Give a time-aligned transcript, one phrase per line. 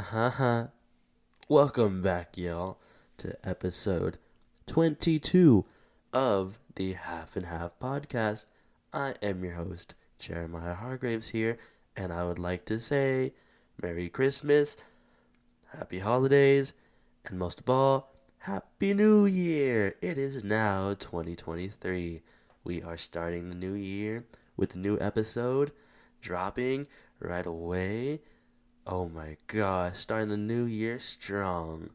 [0.00, 0.68] Haha.
[1.46, 2.78] Welcome back, y'all,
[3.18, 4.16] to episode
[4.66, 5.66] 22
[6.14, 8.46] of the Half and Half podcast.
[8.94, 11.58] I am your host, Jeremiah Hargraves here,
[11.94, 13.34] and I would like to say
[13.80, 14.78] Merry Christmas,
[15.66, 16.72] Happy Holidays,
[17.26, 19.96] and most of all, Happy New Year!
[20.00, 22.22] It is now 2023.
[22.64, 24.24] We are starting the new year
[24.56, 25.72] with a new episode
[26.22, 26.86] dropping
[27.20, 28.20] right away.
[28.92, 31.90] Oh my gosh, starting the new year strong.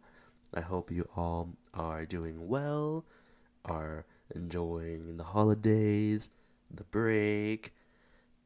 [0.53, 3.03] I hope you all are doing well,
[3.65, 6.29] are enjoying the holidays,
[6.73, 7.73] the break,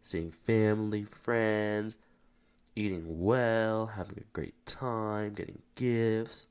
[0.02, 2.00] seeing family, friends,
[2.76, 6.48] eating well, having a great time, getting gifts,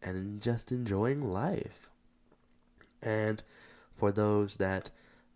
[0.00, 1.90] and just enjoying life.
[3.02, 3.42] And
[3.96, 4.90] for those that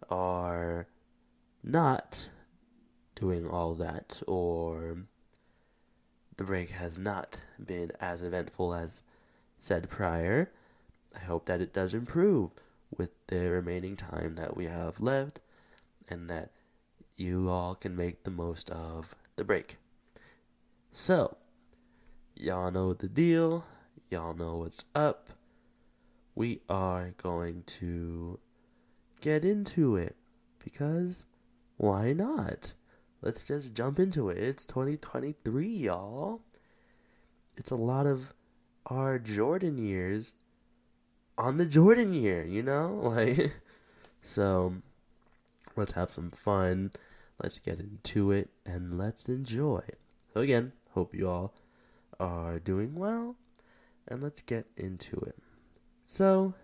[0.09, 0.87] are
[1.64, 2.28] not
[3.17, 4.98] doing all that or
[6.37, 9.03] the break has not been as eventful as
[9.59, 10.51] said prior.
[11.15, 12.51] I hope that it does improve
[12.97, 15.41] with the remaining time that we have left
[16.09, 16.51] and that
[17.17, 19.77] you all can make the most of the break.
[20.93, 21.37] So,
[22.34, 23.65] y'all know the deal.
[24.11, 25.31] Y'all know what's up.
[26.34, 28.39] We are going to
[29.21, 30.17] get into it
[30.62, 31.25] because
[31.78, 32.75] why not?
[33.27, 34.38] Let's just jump into it.
[34.38, 36.42] It's 2023, y'all.
[37.56, 38.32] It's a lot of
[38.86, 40.32] our Jordan years
[41.36, 43.00] on the Jordan year, you know?
[43.02, 43.50] Like
[44.22, 44.74] so
[45.74, 46.92] let's have some fun.
[47.42, 49.82] Let's get into it and let's enjoy.
[50.32, 51.52] So again, hope you all
[52.20, 53.34] are doing well
[54.06, 55.36] and let's get into it.
[56.06, 56.54] So,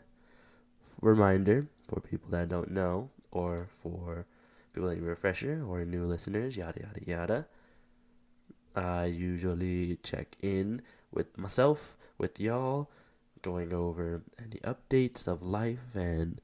[1.00, 4.27] reminder for people that don't know or for
[4.77, 7.47] a refresher or new listeners, yada yada yada.
[8.75, 12.89] I usually check in with myself, with y'all,
[13.42, 16.41] going over any updates of life and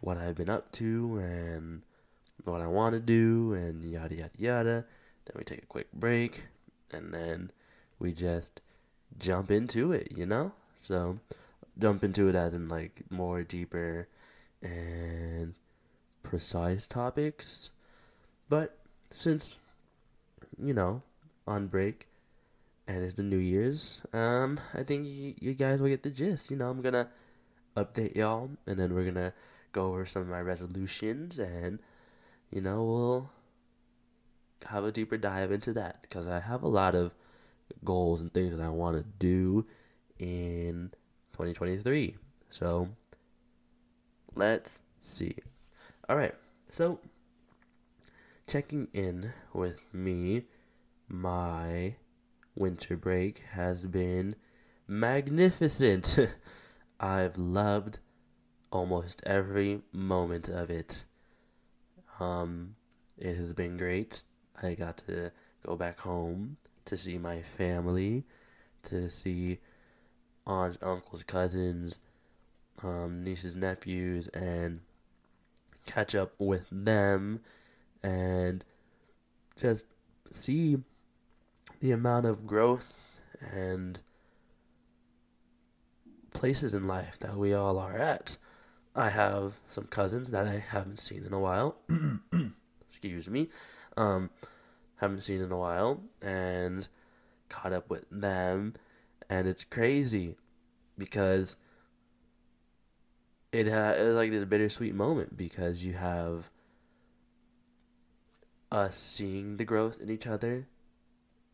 [0.00, 1.82] what I've been up to and
[2.44, 4.84] what I want to do and yada yada yada.
[5.24, 6.44] Then we take a quick break
[6.90, 7.50] and then
[7.98, 8.60] we just
[9.18, 10.52] jump into it, you know?
[10.76, 11.18] So
[11.78, 14.08] jump into it as in like more deeper
[14.60, 15.54] and
[16.22, 17.70] precise topics.
[18.48, 18.78] But
[19.12, 19.56] since,
[20.58, 21.02] you know,
[21.46, 22.08] on break
[22.86, 26.50] and it's the New Year's, um, I think y- you guys will get the gist.
[26.50, 27.08] You know, I'm gonna
[27.76, 29.32] update y'all and then we're gonna
[29.72, 31.78] go over some of my resolutions and,
[32.50, 33.30] you know, we'll
[34.66, 37.12] have a deeper dive into that because I have a lot of
[37.84, 39.66] goals and things that I want to do
[40.18, 40.92] in
[41.32, 42.16] 2023.
[42.50, 42.88] So,
[44.34, 45.36] let's see.
[46.08, 46.34] All right.
[46.70, 46.98] So,
[48.48, 50.46] checking in with me,
[51.08, 51.94] my
[52.56, 54.34] winter break has been
[54.88, 56.18] magnificent.
[57.00, 57.98] I've loved
[58.72, 61.04] almost every moment of it.
[62.18, 62.74] Um,
[63.16, 64.22] it has been great.
[64.60, 65.30] I got to
[65.64, 68.24] go back home to see my family,
[68.84, 69.58] to see
[70.46, 72.00] aunts, uncles, cousins,
[72.82, 74.80] um, nieces, nephews, and
[75.86, 77.40] catch up with them
[78.02, 78.64] and
[79.56, 79.86] just
[80.30, 80.78] see
[81.80, 83.20] the amount of growth
[83.52, 84.00] and
[86.32, 88.36] places in life that we all are at.
[88.94, 91.76] I have some cousins that I haven't seen in a while.
[92.88, 93.48] Excuse me.
[93.96, 94.30] Um,
[94.96, 96.88] haven't seen in a while and
[97.48, 98.74] caught up with them
[99.28, 100.36] and it's crazy
[100.96, 101.56] because
[103.52, 106.50] it uh, it was like this bittersweet moment because you have
[108.70, 110.66] us seeing the growth in each other,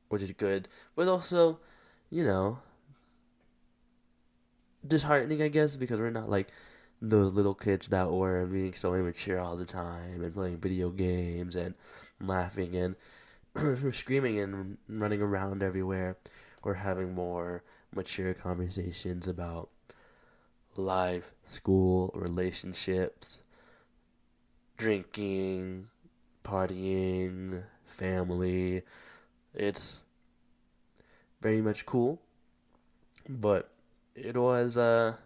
[0.08, 1.58] which is good, but also,
[2.08, 2.60] you know,
[4.86, 6.48] disheartening, I guess, because we're not like
[7.02, 11.56] those little kids that were being so immature all the time and playing video games
[11.56, 11.74] and
[12.20, 12.96] laughing and
[13.94, 16.16] screaming and running around everywhere.
[16.62, 19.70] We're having more mature conversations about
[20.78, 23.38] life, school, relationships,
[24.76, 25.88] drinking,
[26.44, 28.82] partying, family.
[29.54, 30.02] It's
[31.40, 32.20] very much cool,
[33.28, 33.70] but
[34.14, 35.18] it was a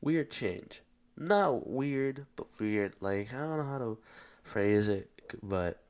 [0.00, 0.82] weird change.
[1.18, 2.94] Not weird, but weird.
[3.00, 3.98] Like, I don't know how to
[4.42, 5.10] phrase it,
[5.42, 5.82] but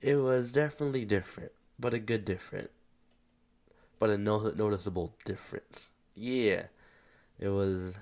[0.00, 2.70] it was definitely different, but a good different,
[3.98, 5.90] but a no- noticeable difference.
[6.14, 6.64] Yeah
[7.42, 7.94] it was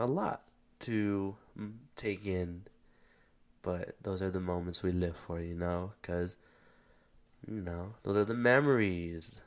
[0.00, 0.42] a lot
[0.80, 2.62] to mm, take in,
[3.62, 6.34] but those are the moments we live for, you know, because
[7.46, 9.40] you know, those are the memories.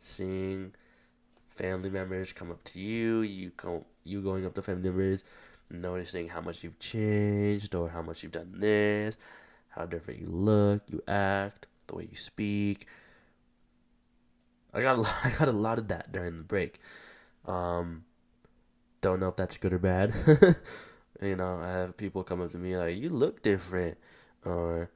[0.00, 0.74] Seeing
[1.48, 5.24] family members come up to you, you go, you going up to family members,
[5.70, 9.16] noticing how much you've changed or how much you've done this,
[9.70, 12.86] how different you look, you act, the way you speak.
[14.74, 16.80] I got a lot, I got a lot of that during the break.
[17.46, 18.04] Um,
[19.00, 20.14] don't know if that's good or bad.
[21.22, 23.98] you know, I have people come up to me like, "You look different,"
[24.44, 24.90] or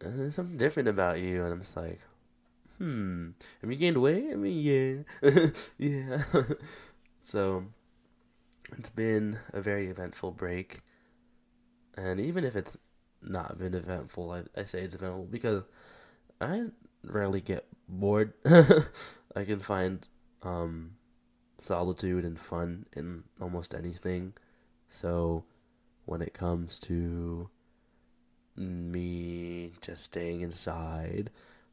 [0.00, 2.00] "There's something different about you," and I'm just like,
[2.78, 3.30] "Hmm,
[3.60, 5.48] have you gained weight?" I mean, yeah,
[5.78, 6.24] yeah.
[7.18, 7.64] so
[8.76, 10.82] it's been a very eventful break,
[11.96, 12.76] and even if it's
[13.22, 15.62] not been eventful, I, I say it's eventful because
[16.40, 16.66] I
[17.04, 18.34] rarely get bored.
[18.44, 20.06] I can find
[20.42, 20.96] um,
[21.62, 24.34] solitude and fun in almost anything.
[24.88, 25.44] So
[26.04, 27.48] when it comes to
[28.56, 31.30] me just staying inside,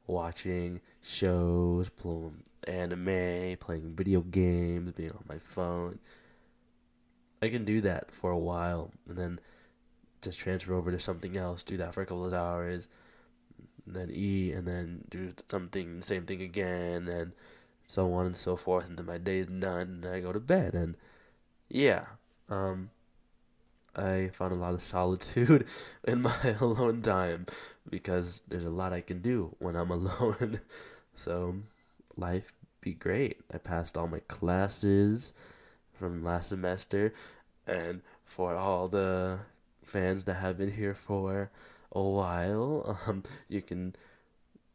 [0.07, 5.99] watching shows, playing anime, playing video games, being on my phone,
[7.41, 9.39] I can do that for a while and then
[10.21, 12.89] just transfer over to something else, do that for a couple of hours,
[13.87, 17.31] then eat, and then do something, the same thing again, and
[17.89, 18.87] so on and so forth.
[18.87, 20.75] And then my day's done, and I go to bed.
[20.75, 20.95] And
[21.69, 22.05] yeah,
[22.47, 22.91] um,
[23.95, 25.65] I found a lot of solitude
[26.07, 27.47] in my alone time
[27.89, 30.61] because there's a lot I can do when I'm alone.
[31.15, 31.55] so
[32.15, 33.41] life be great.
[33.51, 35.33] I passed all my classes
[35.97, 37.11] from last semester,
[37.65, 39.39] and for all the
[39.83, 41.49] fans that have been here for
[41.91, 43.95] a while, um, you can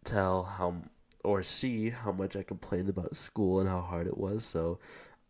[0.03, 0.83] tell how
[1.25, 4.45] or see how much I complained about school and how hard it was.
[4.45, 4.79] So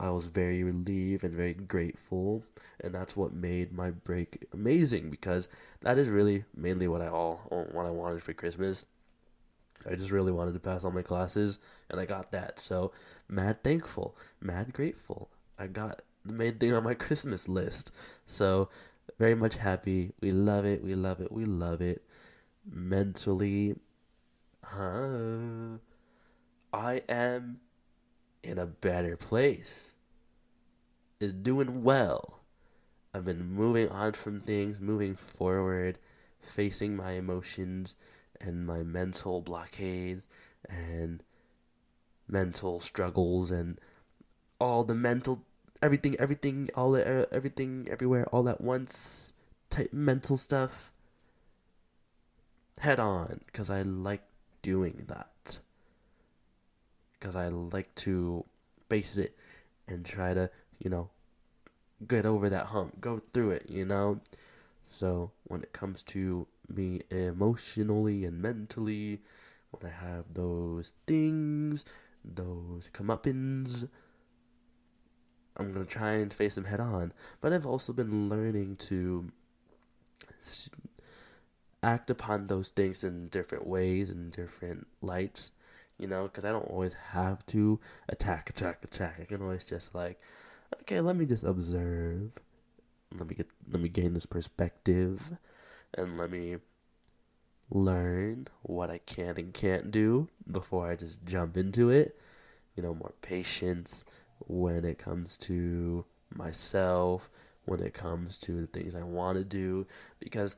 [0.01, 2.45] I was very relieved and very grateful,
[2.81, 5.49] and that's what made my break amazing because
[5.83, 7.41] that is really mainly what I all
[7.73, 8.85] what I wanted for Christmas.
[9.89, 11.59] I just really wanted to pass all my classes,
[11.89, 12.59] and I got that.
[12.59, 12.93] So
[13.29, 15.31] mad thankful, mad grateful.
[15.59, 17.93] I got the main thing on my Christmas list.
[18.27, 18.71] So
[19.19, 20.13] very much happy.
[20.21, 20.83] We love it.
[20.83, 21.31] We love it.
[21.31, 22.03] We love it.
[22.69, 23.77] Mentally,
[24.67, 25.79] huh?
[26.73, 27.61] I am
[28.43, 29.91] in a better place.
[31.21, 32.41] Is doing well.
[33.15, 35.99] I've been moving on from things, moving forward,
[36.41, 37.95] facing my emotions
[38.41, 40.27] and my mental blockades
[40.69, 41.23] and
[42.29, 43.79] mental struggles and
[44.61, 45.45] all the mental
[45.83, 49.33] everything everything all everything everywhere all at once
[49.69, 50.91] type mental stuff
[52.79, 54.23] head on because I like
[54.65, 55.59] doing that.
[57.13, 58.45] Because I like to
[58.89, 59.37] face it
[59.87, 61.11] and try to, you know,
[62.09, 64.21] get over that hump, go through it, you know?
[64.87, 69.21] So when it comes to me emotionally and mentally,
[69.71, 71.85] when I have those things,
[72.25, 73.87] those comeuppance,
[75.59, 77.13] I'm gonna try and face them head on.
[77.43, 79.31] But I've also been learning to
[81.85, 85.51] act upon those things in different ways and different lights,
[85.99, 87.79] you know, because I don't always have to
[88.09, 89.19] attack, attack, attack.
[89.21, 90.21] I can always just like,
[90.81, 92.33] okay, let me just observe.
[93.17, 95.37] Let me get, let me gain this perspective,
[95.97, 96.57] and let me
[97.71, 102.19] learn what I can and can't do before I just jump into it.
[102.75, 104.05] You know, more patience
[104.49, 107.31] when it comes to myself,
[107.67, 109.87] when it comes to the things I want to do,
[110.19, 110.57] because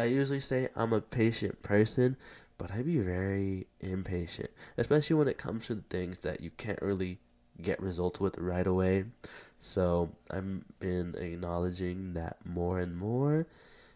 [0.00, 2.16] I usually say I'm a patient person,
[2.58, 7.18] but I be very impatient, especially when it comes to things that you can't really
[7.60, 9.04] get results with right away.
[9.58, 13.46] So I've been acknowledging that more and more,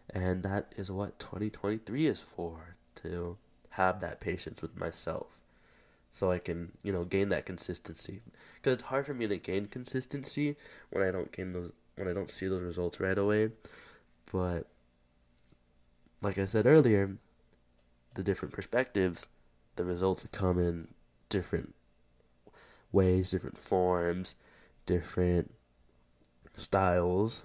[0.09, 3.37] and that is what 2023 is for to
[3.71, 5.27] have that patience with myself
[6.11, 8.21] so I can, you know, gain that consistency.
[8.55, 10.55] Because it's hard for me to gain consistency
[10.89, 13.49] when I don't gain those, when I don't see those results right away.
[14.31, 14.67] But
[16.21, 17.17] like I said earlier,
[18.13, 19.25] the different perspectives,
[19.75, 20.87] the results come in
[21.29, 21.75] different
[22.91, 24.35] ways, different forms,
[24.85, 25.53] different
[26.55, 27.43] styles.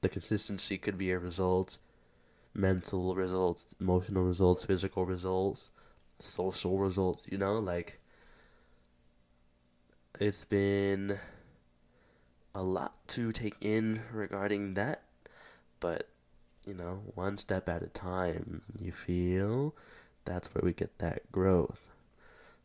[0.00, 1.78] The consistency could be a result,
[2.52, 5.70] mental results, emotional results, physical results,
[6.18, 8.00] social results, you know, like
[10.20, 11.18] it's been
[12.54, 15.02] a lot to take in regarding that,
[15.80, 16.08] but
[16.66, 19.74] you know, one step at a time, you feel?
[20.24, 21.88] That's where we get that growth.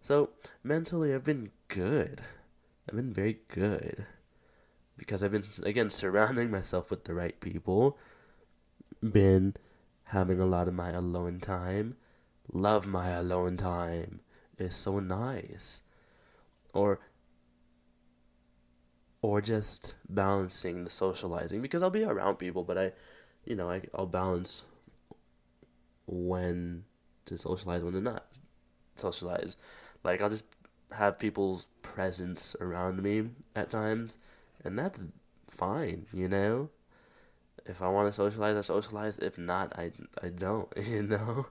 [0.02, 0.30] So,
[0.64, 2.22] mentally, I've been good.
[2.88, 4.06] I've been very good.
[4.96, 7.98] Because I've been, again, surrounding myself with the right people,
[9.02, 9.56] been
[10.06, 11.98] having a lot of my alone time,
[12.52, 14.22] love my alone time.
[14.58, 15.82] It's so nice.
[16.74, 17.00] Or
[19.22, 22.92] or just balancing the socializing because I'll be around people, but I,
[23.48, 24.64] you know, I, I'll balance
[26.06, 26.84] when
[27.26, 28.26] to socialize, when to not
[28.96, 29.56] socialize.
[30.04, 30.44] Like I'll just
[30.92, 34.18] have people's presence around me at times,
[34.64, 35.02] and that's
[35.48, 36.70] fine, you know.
[37.66, 39.18] If I want to socialize, I socialize.
[39.18, 41.48] If not, I I don't, you know.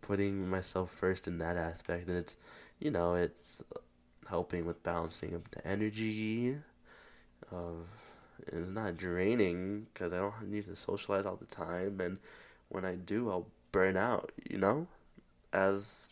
[0.00, 2.36] Putting myself first in that aspect, and it's,
[2.80, 3.62] you know, it's
[4.28, 6.56] helping with balancing of the energy
[7.52, 7.86] of
[8.46, 12.18] it's not draining because I don't need to socialize all the time, and
[12.68, 14.32] when I do, I'll burn out.
[14.48, 14.86] You know,
[15.52, 16.08] as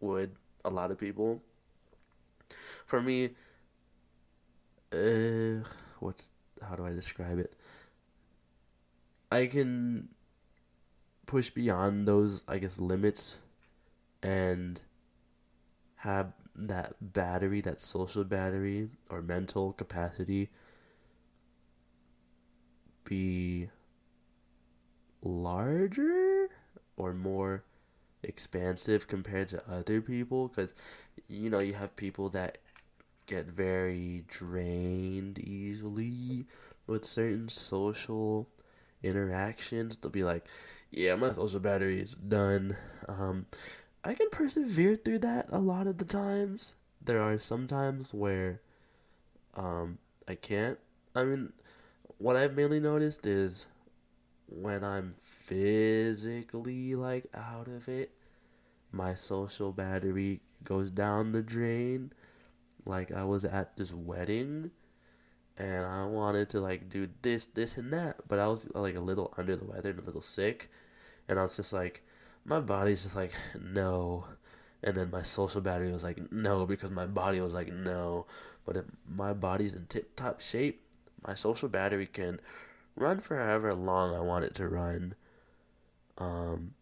[0.00, 0.32] would
[0.64, 1.42] a lot of people.
[2.86, 3.30] For me,
[4.92, 5.66] uh,
[6.00, 6.30] what's
[6.66, 7.54] how do I describe it?
[9.30, 10.08] I can
[11.26, 13.36] push beyond those, I guess, limits,
[14.22, 14.80] and
[15.96, 20.50] have that battery, that social battery or mental capacity
[23.04, 23.68] be
[25.22, 26.48] larger
[26.96, 27.64] or more
[28.22, 30.48] expansive compared to other people?
[30.48, 30.74] Because
[31.28, 32.58] you know you have people that
[33.26, 36.46] get very drained easily
[36.86, 38.48] with certain social
[39.02, 39.96] interactions.
[39.96, 40.46] They'll be like
[40.90, 42.76] yeah my social battery is done.
[43.08, 43.46] Um
[44.04, 46.74] i can persevere through that a lot of the times.
[47.02, 48.60] There are some times where
[49.54, 50.78] um i can't.
[51.14, 51.52] I mean
[52.18, 53.66] what I've mainly noticed is
[54.48, 58.12] when I'm physically like out of it,
[58.92, 62.12] my social battery goes down the drain.
[62.86, 64.70] Like I was at this wedding
[65.56, 69.00] and I wanted to like do this, this and that, but I was like a
[69.00, 70.70] little under the weather and a little sick.
[71.28, 72.02] And I was just like,
[72.44, 74.26] my body's just like, no.
[74.82, 78.26] And then my social battery was like, no, because my body was like, no.
[78.66, 80.83] But if my body's in tip top shape,
[81.26, 82.40] my social battery can
[82.96, 85.14] run for however long I want it to run.
[86.18, 86.74] Um,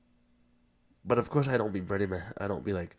[1.04, 2.96] but of course, I don't be burning my, I don't be like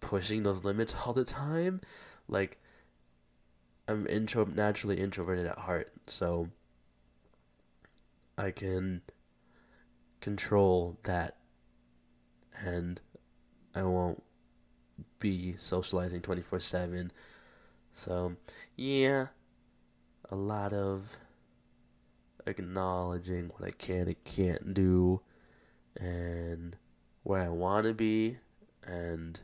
[0.00, 1.80] pushing those limits all the time.
[2.28, 2.58] Like,
[3.86, 6.50] I'm intro naturally introverted at heart, so
[8.36, 9.02] I can
[10.20, 11.36] control that,
[12.54, 13.00] and
[13.74, 14.22] I won't
[15.18, 17.12] be socializing twenty four seven.
[17.92, 18.36] So,
[18.76, 19.28] yeah,
[20.30, 21.16] a lot of
[22.46, 25.20] acknowledging what I can and can't do
[25.96, 26.76] and
[27.22, 28.38] where I want to be
[28.84, 29.40] and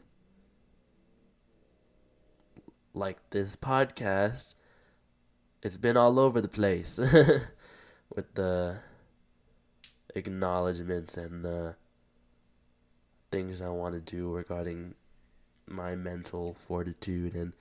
[2.94, 4.54] like this podcast
[5.62, 6.96] it's been all over the place
[8.14, 8.76] with the
[10.14, 11.76] acknowledgments and the
[13.32, 14.94] things I want to do regarding
[15.66, 17.52] my mental fortitude and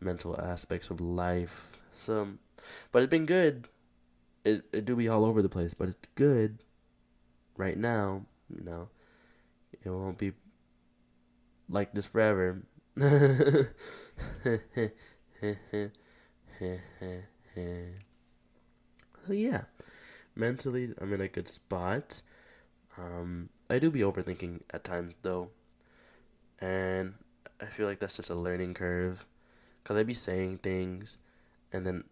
[0.00, 1.78] mental aspects of life.
[1.92, 2.30] So
[2.92, 3.68] but it's been good.
[4.44, 6.58] It it do be all over the place, but it's good.
[7.56, 8.88] Right now, you know,
[9.84, 10.32] it won't be
[11.68, 12.62] like this forever.
[12.98, 13.68] so
[19.28, 19.62] yeah,
[20.34, 22.22] mentally I'm in a good spot.
[22.96, 25.50] Um, I do be overthinking at times though,
[26.60, 27.14] and
[27.60, 29.26] I feel like that's just a learning curve,
[29.82, 31.18] cause I be saying things,
[31.72, 32.04] and then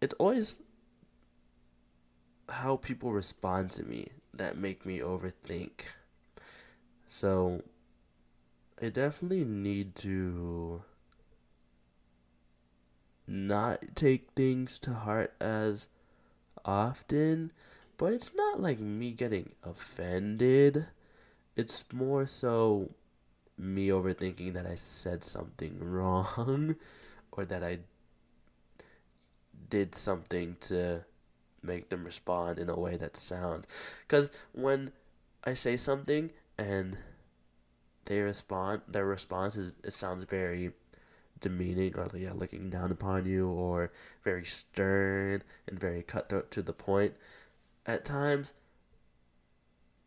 [0.00, 0.58] it's always
[2.48, 5.70] how people respond to me that make me overthink.
[7.08, 7.62] So
[8.80, 10.82] I definitely need to
[13.26, 15.86] not take things to heart as
[16.64, 17.52] often,
[17.96, 20.86] but it's not like me getting offended.
[21.56, 22.90] It's more so
[23.58, 26.76] me overthinking that I said something wrong
[27.32, 27.78] or that I
[29.68, 31.04] did something to
[31.62, 33.66] make them respond in a way that sounds.
[34.06, 34.92] Because when
[35.44, 36.98] I say something and
[38.04, 40.72] they respond, their response is it sounds very
[41.40, 43.92] demeaning or yeah, looking down upon you or
[44.24, 47.14] very stern and very cutthroat to the point.
[47.84, 48.52] At times,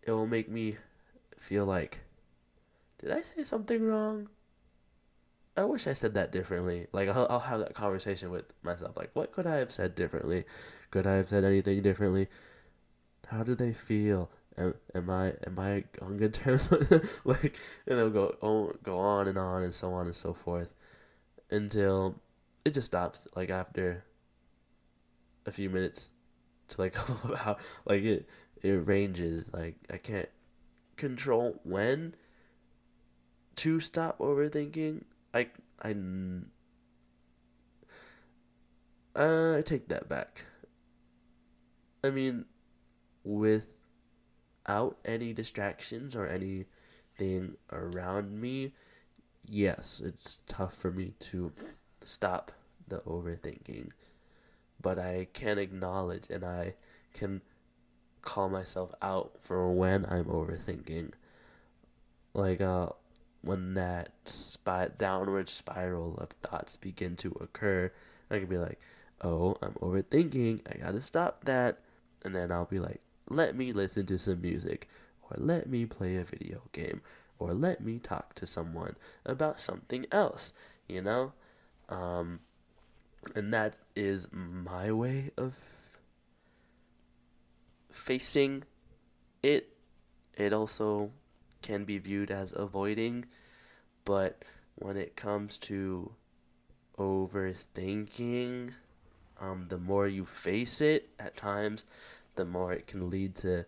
[0.03, 0.77] it will make me
[1.37, 1.99] feel like,
[2.99, 4.29] did I say something wrong?
[5.59, 6.87] I wish I said that differently.
[6.93, 8.95] Like I'll, I'll have that conversation with myself.
[8.95, 10.45] Like, what could I have said differently?
[10.89, 12.29] Could I have said anything differently?
[13.27, 14.31] How do they feel?
[14.57, 16.65] Am, am I am I on good terms?
[17.25, 20.73] like, and it'll go on, go on and on and so on and so forth
[21.51, 22.15] until
[22.63, 23.27] it just stops.
[23.35, 24.05] Like after
[25.45, 26.09] a few minutes
[26.69, 26.95] to like
[27.35, 28.29] how like it
[28.63, 29.51] it ranges.
[29.51, 30.29] Like I can't
[30.95, 32.15] control when
[33.57, 35.47] to stop overthinking, I
[35.81, 35.95] I
[39.15, 40.45] I take that back.
[42.03, 42.45] I mean,
[43.23, 43.67] without
[45.03, 48.71] any distractions or anything around me,
[49.45, 51.51] yes, it's tough for me to
[52.03, 52.51] stop
[52.87, 53.91] the overthinking.
[54.81, 56.75] But I can acknowledge and I
[57.13, 57.41] can
[58.21, 61.11] call myself out for when I'm overthinking.
[62.33, 62.89] Like, uh,
[63.41, 67.91] when that spot downward spiral of thoughts begin to occur,
[68.29, 68.79] I can be like,
[69.21, 70.61] oh, I'm overthinking.
[70.69, 71.79] I gotta stop that.
[72.23, 74.89] And then I'll be like, let me listen to some music,
[75.23, 77.01] or let me play a video game,
[77.37, 80.51] or let me talk to someone about something else,
[80.87, 81.33] you know?
[81.87, 82.39] Um,
[83.35, 85.53] and that is my way of
[87.91, 88.63] facing
[89.43, 89.75] it.
[90.35, 91.11] It also
[91.61, 93.25] can be viewed as avoiding,
[94.05, 94.43] but
[94.75, 96.13] when it comes to
[96.97, 98.73] overthinking,
[99.39, 101.85] um, the more you face it at times,
[102.35, 103.65] the more it can lead to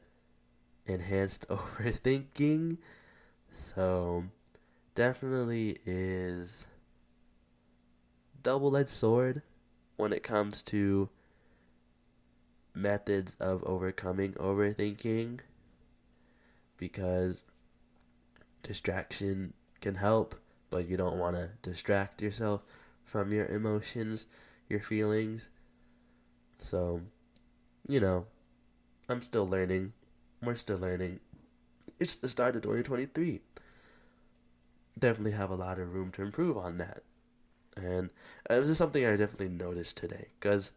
[0.86, 2.78] enhanced overthinking.
[3.52, 4.26] So,
[4.96, 6.66] definitely is
[8.42, 9.42] double edged sword
[9.98, 11.10] when it comes to
[12.74, 15.40] methods of overcoming overthinking
[16.78, 17.44] because
[18.64, 20.36] distraction can help,
[20.70, 22.62] but you don't want to distract yourself
[23.04, 24.28] from your emotions,
[24.70, 25.46] your feelings.
[26.60, 27.02] So,
[27.88, 28.26] you know,
[29.10, 29.94] I'm still learning.
[30.42, 31.20] We're still learning.
[32.00, 33.42] It's the start of 2023.
[34.98, 37.04] Definitely have a lot of room to improve on that.
[37.76, 38.10] And
[38.50, 40.28] it was just something I definitely noticed today.
[40.40, 40.72] Because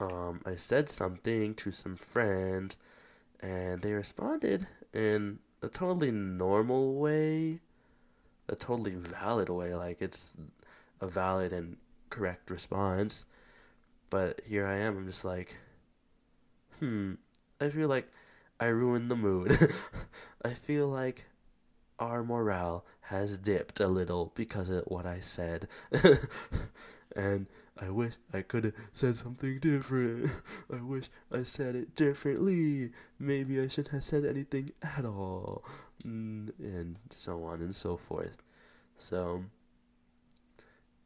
[0.00, 2.76] um, I said something to some friends,
[3.40, 7.60] and they responded in a totally normal way,
[8.48, 9.74] a totally valid way.
[9.74, 10.32] Like, it's
[11.00, 11.76] a valid and
[12.08, 13.24] correct response.
[14.08, 15.56] But here I am, I'm just like,
[16.78, 17.14] hmm,
[17.60, 18.08] I feel like
[18.60, 19.58] I ruined the mood.
[20.44, 21.26] I feel like
[21.98, 25.66] our morale has dipped a little because of what I said.
[27.16, 27.46] and
[27.80, 30.30] I wish I could have said something different.
[30.72, 32.90] I wish I said it differently.
[33.18, 35.64] Maybe I shouldn't have said anything at all.
[36.04, 38.36] Mm, and so on and so forth.
[38.98, 39.44] So,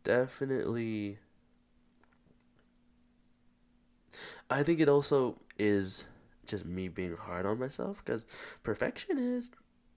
[0.04, 1.18] definitely
[4.48, 6.06] I think it also is
[6.46, 8.24] just me being hard on myself because
[8.62, 9.50] perfection is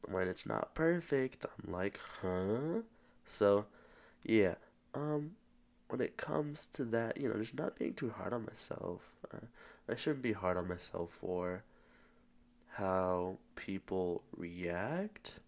[0.08, 1.46] when it's not perfect.
[1.46, 2.82] I'm like, huh?
[3.26, 3.66] So,
[4.24, 4.56] yeah.
[4.94, 5.32] Um,
[5.94, 9.02] when it comes to that, you know, just not being too hard on myself.
[9.32, 9.46] Uh,
[9.88, 11.64] I shouldn't be hard on myself for
[12.78, 15.40] how people react.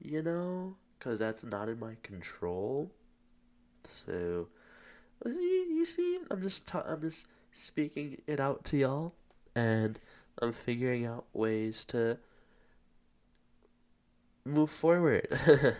[0.00, 2.92] You know, because that's not in my control.
[3.86, 4.48] So,
[5.26, 9.12] you, you see, I'm just ta- I'm just speaking it out to y'all,
[9.54, 9.98] and
[10.40, 12.16] I'm figuring out ways to
[14.46, 15.28] move forward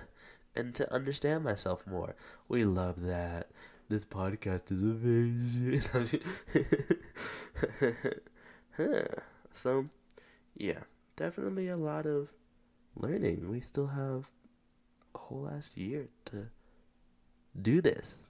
[0.57, 2.15] and to understand myself more.
[2.49, 3.49] We love that.
[3.89, 5.83] This podcast is amazing.
[9.55, 9.85] so,
[10.57, 10.81] yeah,
[11.17, 12.29] definitely a lot of
[12.97, 13.51] learning.
[13.51, 14.31] We still have
[15.15, 16.47] a whole last year to
[17.61, 18.27] do this.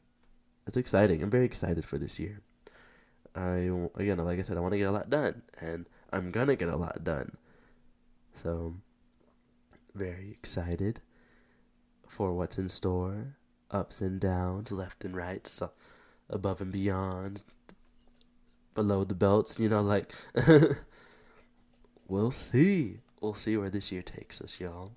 [0.66, 1.22] It's exciting.
[1.22, 2.40] I'm very excited for this year.
[3.36, 6.56] I again, like I said, I want to get a lot done, and I'm gonna
[6.56, 7.36] get a lot done.
[8.34, 8.74] So,
[9.94, 11.00] very excited
[12.08, 13.36] for what's in store,
[13.70, 15.70] ups and downs, left and right, so
[16.28, 17.44] above and beyond,
[18.74, 19.58] below the belts.
[19.58, 20.12] You know, like
[22.08, 22.98] we'll see.
[23.20, 24.92] We'll see where this year takes us, y'all.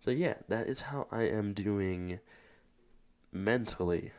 [0.00, 2.20] So yeah, that is how I am doing
[3.32, 4.12] mentally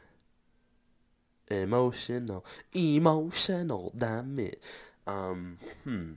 [1.49, 4.61] emotional, emotional, damn it.
[5.07, 6.13] Um, hmm.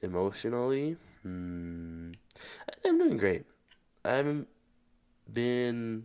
[0.00, 2.12] Emotionally, hmm.
[2.84, 3.44] I'm doing great.
[4.04, 4.48] I haven't
[5.32, 6.04] been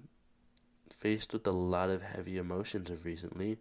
[0.90, 3.58] faced with a lot of heavy emotions of recently.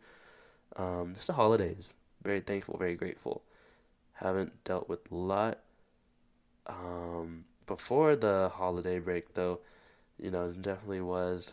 [0.76, 1.92] Um, it's the holidays.
[2.22, 3.42] Very thankful, very grateful.
[4.14, 5.60] Haven't dealt with a lot.
[6.66, 9.60] Um, before the holiday break, though,
[10.18, 11.52] you know, definitely was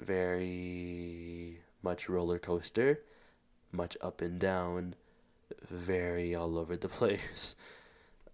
[0.00, 3.00] very much roller coaster,
[3.72, 4.94] much up and down,
[5.68, 7.54] very all over the place.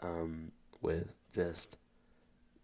[0.01, 1.77] Um, with just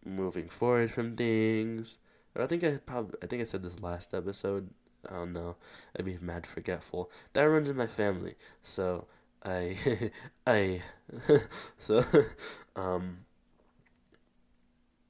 [0.04, 1.98] moving forward from things.
[2.36, 4.70] I think I probably I think I said this last episode.
[5.08, 5.56] I don't know.
[5.98, 7.10] I'd be mad forgetful.
[7.32, 8.34] That runs in my family.
[8.62, 9.06] So
[9.44, 10.10] I
[10.46, 10.82] I
[11.78, 12.04] so
[12.76, 13.18] um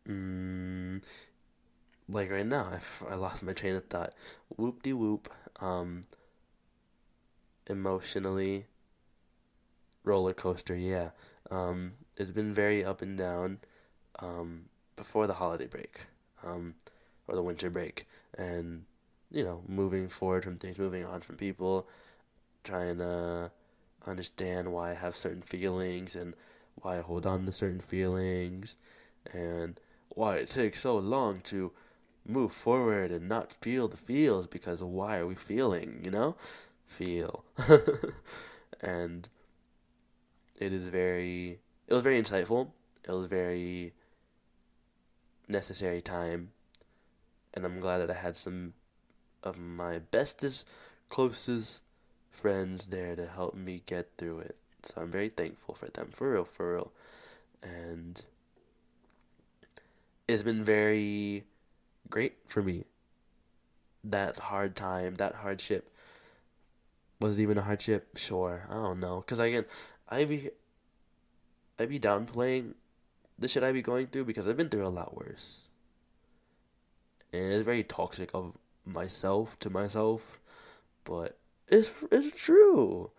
[0.08, 1.00] mm,
[2.08, 4.14] like right now, I, f- I lost my train of thought.
[4.56, 5.32] Whoop de whoop.
[5.60, 6.04] Um,
[7.66, 8.66] emotionally,
[10.04, 11.10] roller coaster, yeah.
[11.50, 13.58] Um, it's been very up and down
[14.20, 16.06] um, before the holiday break
[16.44, 16.74] um,
[17.28, 18.06] or the winter break.
[18.36, 18.84] And,
[19.30, 21.86] you know, moving forward from things, moving on from people,
[22.64, 23.50] trying to
[24.06, 26.34] understand why I have certain feelings and
[26.76, 28.76] why I hold on to certain feelings
[29.32, 31.72] and why it takes so long to
[32.26, 36.36] move forward and not feel the feels because why are we feeling, you know?
[36.84, 37.44] Feel.
[38.80, 39.28] and
[40.58, 41.58] it is very
[41.88, 42.68] it was very insightful.
[43.04, 43.92] It was very
[45.48, 46.52] necessary time.
[47.54, 48.74] And I'm glad that I had some
[49.42, 50.66] of my bestest,
[51.08, 51.82] closest
[52.30, 54.56] friends there to help me get through it.
[54.82, 56.92] So I'm very thankful for them, for real, for real.
[57.62, 58.24] And
[60.26, 61.44] it's been very
[62.10, 62.84] great for me.
[64.02, 65.88] That hard time, that hardship.
[67.20, 68.16] Was even a hardship?
[68.16, 69.22] Sure, I don't know.
[69.24, 69.64] Cause I again,
[70.08, 70.50] I be,
[71.78, 72.74] I be downplaying
[73.38, 75.61] the shit I be going through because I've been through a lot worse.
[77.32, 78.52] And it's very toxic of
[78.84, 80.40] myself to myself,
[81.04, 83.10] but it's it's true.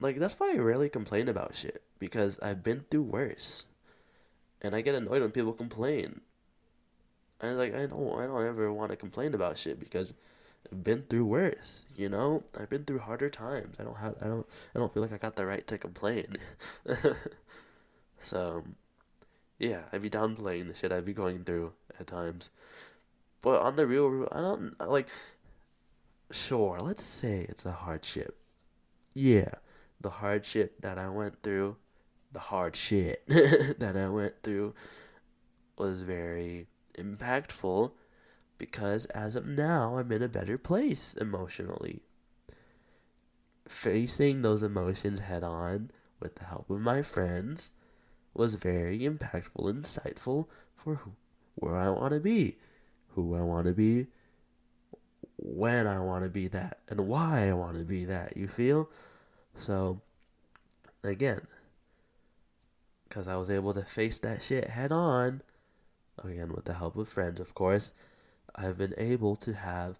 [0.00, 3.64] Like that's why I rarely complain about shit because I've been through worse,
[4.62, 6.20] and I get annoyed when people complain.
[7.40, 10.14] And like I don't I don't ever want to complain about shit because
[10.70, 11.86] I've been through worse.
[11.96, 13.76] You know I've been through harder times.
[13.78, 16.36] I don't have I don't I don't feel like I got the right to complain.
[18.20, 18.64] so
[19.58, 22.50] yeah, I'd be downplaying the shit I'd be going through at times.
[23.42, 25.08] But on the real, I don't like.
[26.30, 28.36] Sure, let's say it's a hardship.
[29.14, 29.54] Yeah,
[30.00, 31.76] the hardship that I went through,
[32.32, 34.74] the hard shit that I went through
[35.78, 36.66] was very
[36.98, 37.92] impactful
[38.58, 42.02] because as of now, I'm in a better place emotionally.
[43.68, 47.70] Facing those emotions head on with the help of my friends
[48.32, 51.12] was very impactful insightful for who,
[51.54, 52.58] where I want to be,
[53.16, 54.06] who I want to be,
[55.38, 58.36] when I want to be that, and why I want to be that.
[58.36, 58.90] You feel?
[59.56, 60.02] So,
[61.02, 61.40] again,
[63.08, 65.40] because I was able to face that shit head on,
[66.22, 67.92] again, with the help of friends, of course,
[68.54, 69.98] I've been able to have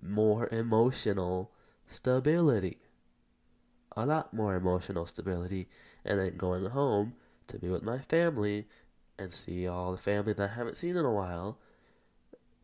[0.00, 1.50] more emotional
[1.86, 2.78] stability.
[3.96, 5.68] A lot more emotional stability.
[6.04, 7.14] And then going home
[7.48, 8.66] to be with my family
[9.18, 11.58] and see all the family that I haven't seen in a while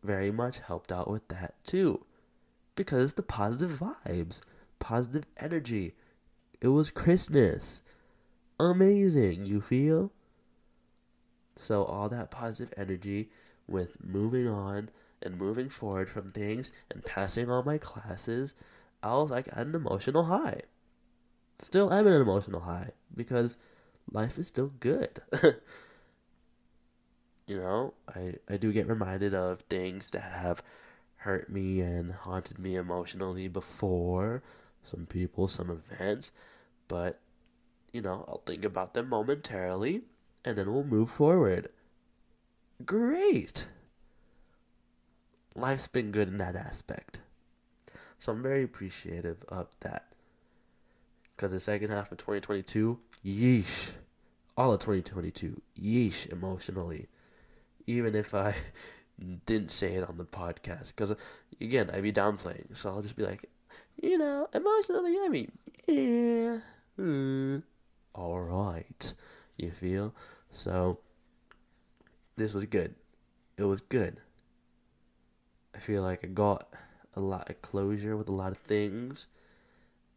[0.03, 2.05] very much helped out with that too.
[2.75, 4.41] Because the positive vibes,
[4.79, 5.93] positive energy.
[6.59, 7.81] It was Christmas.
[8.59, 10.11] Amazing, you feel?
[11.55, 13.29] So, all that positive energy
[13.67, 14.89] with moving on
[15.21, 18.53] and moving forward from things and passing all my classes,
[19.03, 20.61] I was like at an emotional high.
[21.59, 23.57] Still I'm at an emotional high because
[24.11, 25.21] life is still good.
[27.51, 30.63] you know, I, I do get reminded of things that have
[31.17, 34.41] hurt me and haunted me emotionally before.
[34.83, 36.31] Some people, some events.
[36.87, 37.19] But,
[37.91, 40.03] you know, I'll think about them momentarily
[40.45, 41.67] and then we'll move forward.
[42.85, 43.65] Great!
[45.53, 47.19] Life's been good in that aspect.
[48.17, 50.05] So I'm very appreciative of that.
[51.35, 53.89] Because the second half of 2022, yeesh.
[54.55, 57.09] All of 2022, yeesh, emotionally.
[57.87, 58.55] Even if I
[59.45, 60.87] didn't say it on the podcast.
[60.95, 61.15] Because,
[61.59, 62.77] again, I'd be downplaying.
[62.77, 63.49] So I'll just be like,
[64.01, 65.51] you know, emotionally, I mean,
[65.87, 66.59] yeah.
[66.99, 67.63] Mm,
[68.15, 69.13] Alright.
[69.57, 70.13] You feel?
[70.51, 70.99] So,
[72.35, 72.95] this was good.
[73.57, 74.19] It was good.
[75.75, 76.67] I feel like I got
[77.15, 79.27] a lot of closure with a lot of things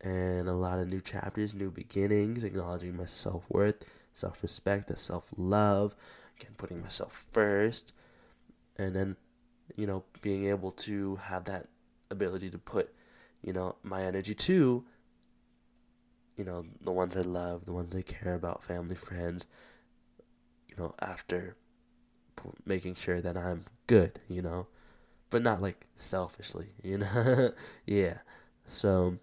[0.01, 5.33] and a lot of new chapters, new beginnings, acknowledging my self worth, self respect, self
[5.37, 5.95] love,
[6.39, 7.93] again, putting myself first,
[8.77, 9.17] and then,
[9.77, 11.69] you know, being able to have that
[12.11, 12.93] ability to put,
[13.43, 14.85] you know, my energy to,
[16.37, 19.47] you know, the ones I love, the ones I care about, family, friends,
[20.69, 21.57] you know, after
[22.67, 24.67] making sure that I'm good, you know,
[25.31, 27.53] but not like selfishly, you know,
[27.87, 28.19] yeah.
[28.67, 29.19] So,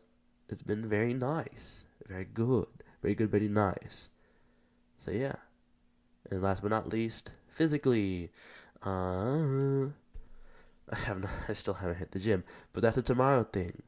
[0.51, 2.67] it's been very nice, very good,
[3.01, 4.09] very good, very nice.
[4.99, 5.35] So yeah,
[6.31, 8.31] and last but not least, physically,
[8.85, 9.85] uh,
[10.89, 13.83] I have not, I still haven't hit the gym, but that's a tomorrow thing,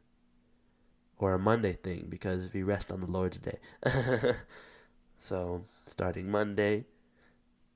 [1.17, 3.59] or a Monday thing because we rest on the Lord's day.
[5.19, 6.85] so starting Monday,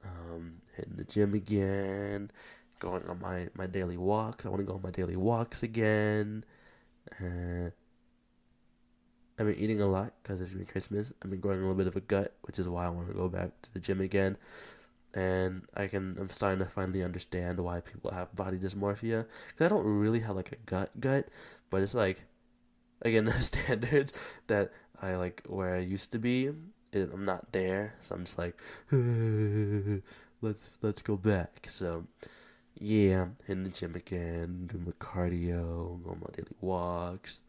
[0.04, 2.30] um, hitting the gym again,
[2.80, 4.46] going on my, my daily walks.
[4.46, 6.44] I want to go on my daily walks again.
[7.20, 7.72] Uh,
[9.40, 11.12] I've been eating a lot because it's been Christmas.
[11.24, 13.14] I've been growing a little bit of a gut, which is why I want to
[13.14, 14.38] go back to the gym again.
[15.14, 19.26] And I can, I'm starting to finally understand why people have body dysmorphia.
[19.48, 21.30] Because I don't really have like a gut gut,
[21.70, 22.24] but it's like,
[23.04, 24.14] again, the standards
[24.48, 24.72] that
[25.02, 26.50] I like where I used to be,
[26.94, 27.94] I'm not there.
[28.02, 28.60] So I'm just like,
[30.42, 31.68] let's let's go back.
[31.70, 32.06] So
[32.80, 37.40] yeah, in the gym again, doing my cardio, going my daily walks,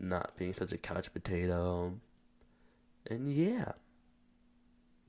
[0.00, 1.94] not being such a couch potato,
[3.06, 3.72] and yeah,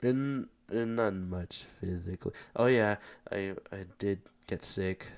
[0.02, 2.34] and and not much physically.
[2.56, 2.98] Oh yeah,
[3.32, 5.12] I I did get sick.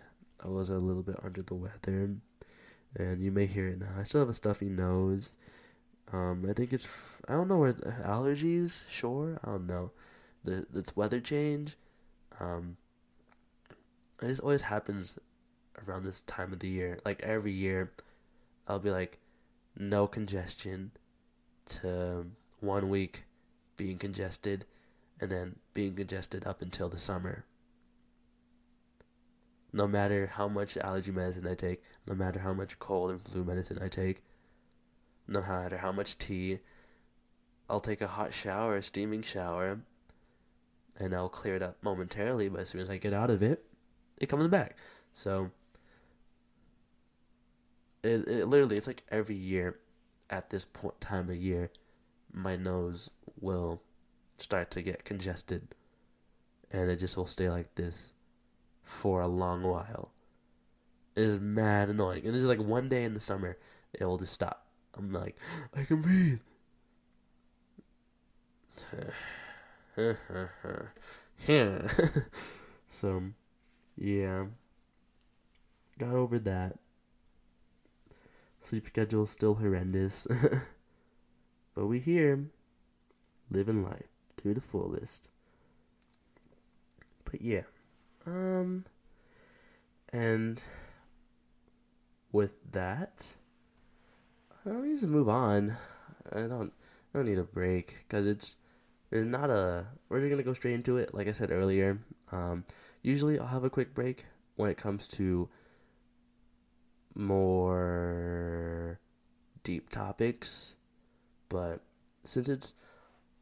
[0.43, 2.15] I was a little bit under the weather,
[2.95, 3.89] and you may hear it now.
[3.99, 5.35] I still have a stuffy nose.
[6.11, 6.87] Um, I think it's
[7.27, 8.83] I don't know where allergies.
[8.89, 9.91] Sure, I don't know.
[10.43, 11.77] The it's weather change.
[12.39, 12.77] Um,
[14.19, 15.17] this always happens
[15.87, 16.97] around this time of the year.
[17.05, 17.91] Like every year,
[18.67, 19.19] I'll be like,
[19.77, 20.91] no congestion,
[21.65, 22.25] to
[22.59, 23.23] one week
[23.77, 24.65] being congested,
[25.19, 27.45] and then being congested up until the summer.
[29.73, 33.43] No matter how much allergy medicine I take, no matter how much cold and flu
[33.43, 34.21] medicine I take,
[35.27, 36.59] no matter how much tea,
[37.69, 39.79] I'll take a hot shower, a steaming shower,
[40.99, 43.63] and I'll clear it up momentarily, but as soon as I get out of it,
[44.17, 44.75] it comes back.
[45.13, 45.51] So
[48.03, 49.79] it, it literally it's like every year
[50.29, 51.71] at this point time of year
[52.33, 53.09] my nose
[53.39, 53.81] will
[54.37, 55.75] start to get congested
[56.71, 58.11] and it just will stay like this
[58.83, 60.11] for a long while.
[61.15, 62.25] It is mad annoying.
[62.25, 63.57] And it's like one day in the summer
[63.93, 64.67] it will just stop.
[64.97, 65.35] I'm like,
[65.75, 66.39] I can breathe.
[72.89, 73.23] so
[73.97, 74.45] yeah.
[75.99, 76.77] Got over that.
[78.61, 80.27] Sleep schedule still horrendous.
[81.75, 82.45] but we here
[83.49, 85.29] living life to the fullest.
[87.25, 87.63] But yeah.
[88.25, 88.85] Um
[90.13, 90.61] and
[92.31, 93.33] with that,
[94.65, 95.75] let me just move on.
[96.31, 96.71] I don't
[97.13, 98.55] I don't need a break cuz it's
[99.09, 101.99] there's not a we're just going to go straight into it like I said earlier.
[102.31, 102.63] Um
[103.01, 105.49] usually I'll have a quick break when it comes to
[107.15, 108.99] more
[109.63, 110.75] deep topics.
[111.49, 111.81] But
[112.23, 112.73] since it's,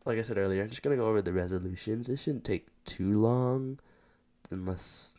[0.06, 2.10] like I said earlier, I'm just going to go over the resolutions.
[2.10, 3.80] It shouldn't take too long
[4.52, 5.16] unless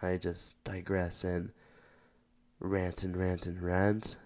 [0.00, 1.50] I just digress and
[2.60, 4.16] rant and rant and rant.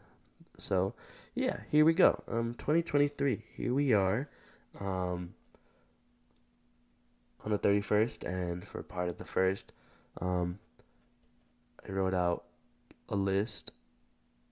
[0.59, 0.95] So,
[1.35, 2.23] yeah, here we go.
[2.29, 4.29] Um, 2023, here we are.
[4.79, 5.35] Um,
[7.45, 9.73] on the 31st, and for part of the first,
[10.21, 10.59] um,
[11.89, 12.45] I wrote out
[13.09, 13.73] a list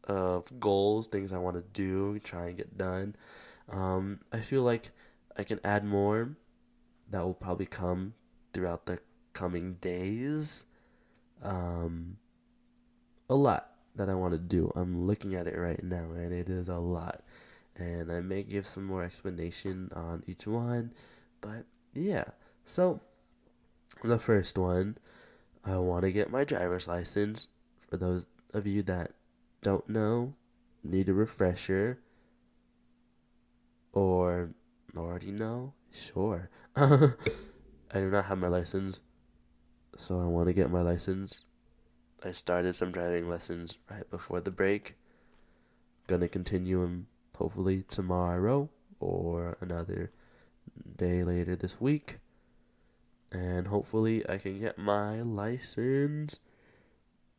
[0.05, 3.17] of goals, things I want to do, try and get done.
[3.69, 4.91] Um, I feel like
[5.37, 6.37] I can add more.
[7.11, 8.15] That will probably come
[8.53, 8.99] throughout the
[9.33, 10.65] coming days.
[11.43, 12.17] Um,
[13.29, 14.73] a lot that I want to do.
[14.75, 17.23] I'm looking at it right now, and it is a lot.
[17.77, 20.93] And I may give some more explanation on each one,
[21.41, 22.25] but yeah.
[22.67, 23.01] So,
[24.03, 24.99] the first one,
[25.65, 27.49] I want to get my driver's license.
[27.89, 29.13] For those of you that
[29.63, 30.35] don't know,
[30.83, 31.99] need a refresher,
[33.93, 34.51] or
[34.97, 36.49] already know, sure.
[36.77, 37.15] I
[37.93, 39.01] do not have my license,
[39.97, 41.45] so I want to get my license.
[42.25, 44.95] I started some driving lessons right before the break.
[46.07, 50.11] Gonna continue them hopefully tomorrow or another
[50.97, 52.19] day later this week.
[53.31, 56.39] And hopefully I can get my license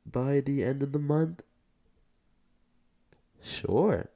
[0.05, 1.41] by the end of the month?
[3.41, 4.09] Sure.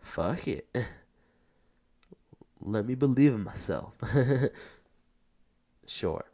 [0.00, 0.68] Fuck it.
[2.60, 3.94] Let me believe in myself.
[5.86, 6.24] sure.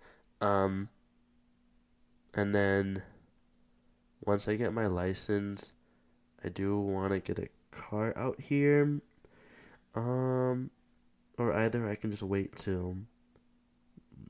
[0.41, 0.89] Um
[2.35, 3.03] and then
[4.25, 5.73] once I get my license,
[6.45, 9.01] I do want to get a car out here.
[9.95, 10.71] Um
[11.39, 12.97] or either I can just wait till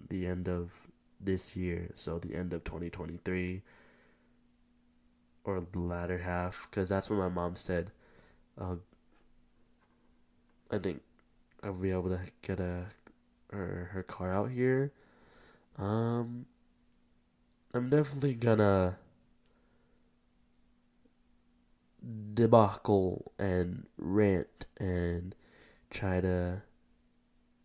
[0.08, 0.72] the end of
[1.20, 3.62] this year, so the end of 2023
[5.46, 7.92] or the latter half, because that's what my mom said.
[8.60, 8.76] Uh,
[10.70, 11.02] I think
[11.62, 12.86] I'll be able to get a
[13.52, 14.92] her her car out here.
[15.78, 16.46] Um,
[17.72, 18.98] I'm definitely gonna
[22.34, 25.34] debacle and rant and
[25.90, 26.62] try to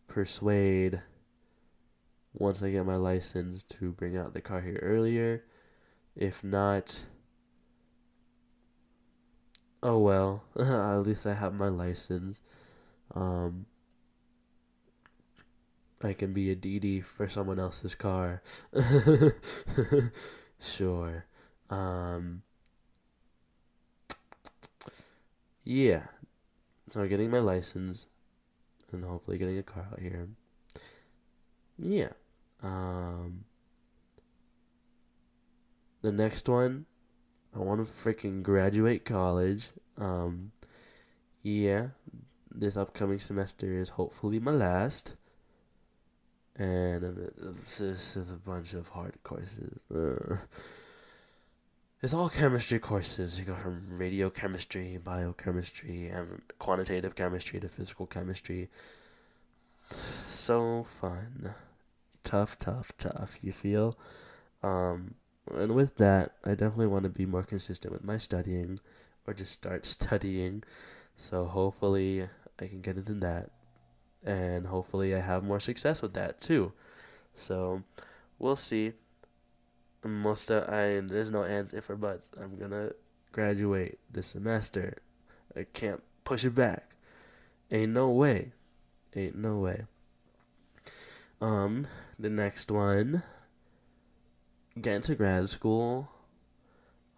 [0.07, 1.01] persuade
[2.33, 5.43] once I get my license to bring out the car here earlier.
[6.15, 7.03] If not,
[9.83, 10.43] oh well.
[10.59, 12.41] At least I have my license.
[13.13, 13.65] Um,
[16.03, 18.41] I can be a DD for someone else's car.
[20.59, 21.25] sure.
[21.69, 22.41] Um,
[25.63, 26.03] yeah.
[26.89, 28.07] So I'm getting my license
[28.91, 30.27] and hopefully getting a car out here.
[31.77, 32.09] Yeah.
[32.63, 33.45] Um,
[36.01, 36.85] the next one,
[37.55, 39.69] I want to freaking graduate college.
[39.97, 40.51] Um,
[41.43, 41.87] yeah,
[42.49, 45.15] this upcoming semester is hopefully my last.
[46.55, 47.31] And
[47.77, 49.79] this is a bunch of hard courses.
[49.93, 50.37] Uh,
[52.01, 53.39] it's all chemistry courses.
[53.39, 58.69] You go from radiochemistry, biochemistry, and quantitative chemistry to physical chemistry.
[60.29, 61.55] So fun.
[62.23, 63.37] Tough, tough, tough.
[63.41, 63.97] You feel?
[64.63, 65.15] Um,
[65.49, 68.79] and with that, I definitely want to be more consistent with my studying
[69.25, 70.63] or just start studying.
[71.15, 72.27] So hopefully
[72.59, 73.51] I can get into that.
[74.23, 76.73] And hopefully I have more success with that too.
[77.35, 77.83] So
[78.37, 78.93] we'll see.
[80.03, 82.29] Most of I there's no and if or buts.
[82.39, 82.91] I'm gonna
[83.31, 84.97] graduate this semester.
[85.55, 86.95] I can't push it back.
[87.71, 88.51] Ain't no way.
[89.15, 89.85] Ain't no way.
[91.39, 91.87] Um,
[92.19, 93.23] the next one.
[94.79, 96.09] Get into grad school.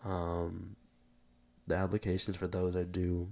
[0.04, 0.76] Um,
[1.68, 3.32] the applications for those are due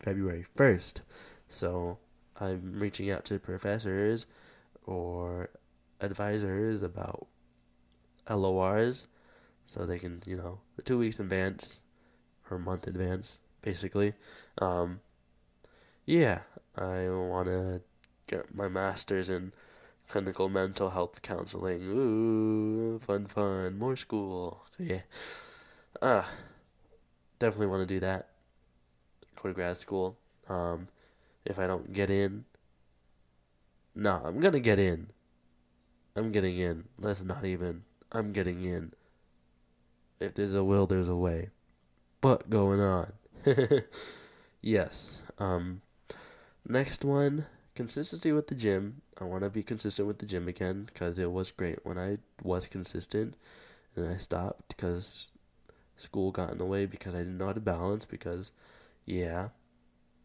[0.00, 1.00] February 1st.
[1.48, 1.98] So
[2.40, 4.26] I'm reaching out to professors
[4.86, 5.50] or
[6.00, 7.26] advisors about
[8.28, 9.06] LORs
[9.66, 11.80] so they can, you know, the two weeks advance
[12.50, 14.14] or month advance, basically.
[14.58, 15.00] Um,
[16.06, 16.40] yeah,
[16.74, 17.82] I want to
[18.26, 19.52] get my master's in
[20.08, 21.82] clinical mental health counseling.
[21.82, 24.64] Ooh, fun, fun, more school.
[24.76, 25.02] So yeah,
[26.02, 26.28] ah,
[27.38, 28.28] definitely want to do that.
[29.40, 30.18] Go to grad school.
[30.48, 30.88] Um,
[31.44, 32.44] if I don't get in,
[33.94, 35.08] no, I'm gonna get in.
[36.16, 36.84] I'm getting in.
[36.98, 37.84] Let's not even.
[38.10, 38.92] I'm getting in.
[40.18, 41.50] If there's a will, there's a way.
[42.20, 43.12] But going on.
[44.60, 45.22] yes.
[45.38, 45.82] Um.
[46.66, 47.46] Next one
[47.78, 49.02] consistency with the gym.
[49.20, 52.18] I want to be consistent with the gym again because it was great when I
[52.42, 53.34] was consistent
[53.94, 55.30] and I stopped because
[55.96, 58.50] school got in the way because I didn't know how to balance because
[59.06, 59.50] yeah.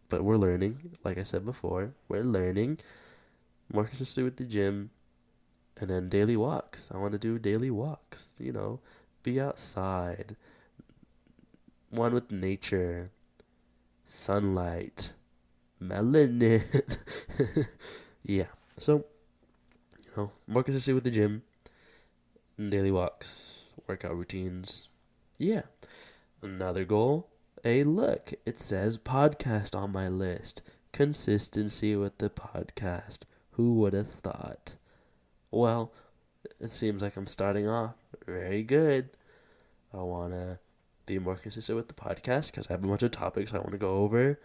[0.10, 2.80] But we're learning like I said before we're learning.
[3.72, 4.90] More consistent with the gym
[5.78, 6.90] and then daily walks.
[6.92, 8.80] I want to do daily walks you know.
[9.22, 10.36] Be outside.
[11.92, 13.12] One with nature.
[14.08, 15.12] Sunlight
[15.82, 16.64] melanin.
[18.24, 18.48] yeah.
[18.78, 19.06] So,
[19.98, 21.44] you know, more consistency with the gym,
[22.58, 24.88] daily walks, workout routines.
[25.38, 25.64] Yeah.
[26.42, 27.30] Another goal.
[27.64, 30.62] Hey, look, it says podcast on my list.
[30.92, 33.20] Consistency with the podcast.
[33.52, 34.76] Who would have thought?
[35.52, 35.94] Well,
[36.60, 39.10] it seems like I'm starting off very good.
[39.94, 40.60] I want to
[41.06, 43.72] be more consistent with the podcast because I have a bunch of topics I want
[43.72, 44.40] to go over.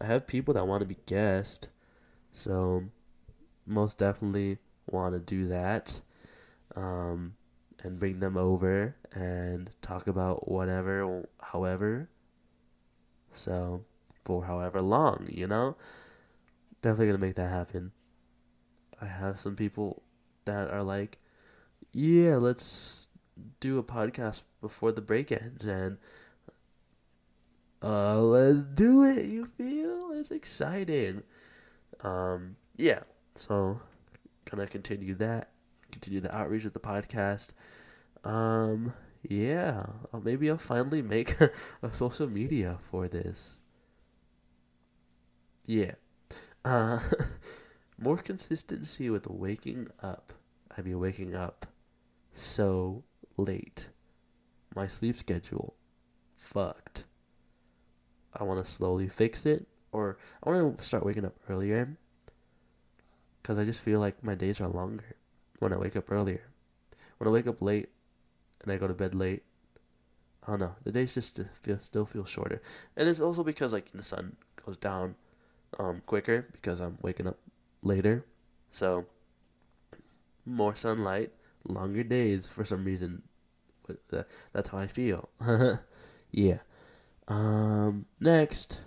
[0.00, 1.68] I have people that want to be guests,
[2.32, 2.84] so
[3.66, 4.58] most definitely
[4.90, 6.00] want to do that,
[6.76, 7.34] um,
[7.82, 12.08] and bring them over and talk about whatever, however.
[13.32, 13.84] So
[14.24, 15.76] for however long, you know,
[16.82, 17.92] definitely gonna make that happen.
[19.00, 20.02] I have some people
[20.44, 21.18] that are like,
[21.92, 23.08] yeah, let's
[23.60, 25.98] do a podcast before the break ends, and
[27.82, 29.26] uh, let's do it.
[29.26, 30.12] You feel?
[30.12, 31.22] It's exciting.
[32.00, 33.00] Um, yeah.
[33.36, 33.80] So,
[34.50, 35.50] gonna continue that.
[35.92, 37.50] Continue the outreach of the podcast.
[38.24, 39.86] Um, yeah.
[40.12, 41.36] Uh, maybe I'll finally make
[41.82, 43.58] a, social media for this.
[45.66, 45.92] Yeah.
[46.64, 47.00] Uh,
[47.98, 50.32] more consistency with waking up.
[50.76, 51.66] I be waking up
[52.32, 53.04] so
[53.36, 53.88] late.
[54.74, 55.74] My sleep schedule
[56.36, 57.04] fucked.
[58.34, 61.96] I want to slowly fix it, or I want to start waking up earlier.
[63.42, 65.16] Because I just feel like my days are longer
[65.58, 66.42] when I wake up earlier.
[67.18, 67.88] When I wake up late
[68.62, 69.42] and I go to bed late,
[70.46, 70.74] I don't know.
[70.84, 72.62] The days just feel, still feel shorter,
[72.96, 75.14] and it's also because like the sun goes down
[75.78, 77.36] um, quicker because I'm waking up
[77.82, 78.24] later,
[78.72, 79.04] so
[80.46, 81.32] more sunlight,
[81.64, 83.22] longer days for some reason.
[84.52, 85.28] That's how I feel.
[86.30, 86.58] yeah.
[87.28, 88.80] Um, next.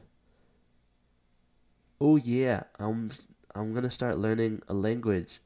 [2.02, 3.12] Oh yeah, I'm
[3.56, 5.40] I'm gonna start learning a language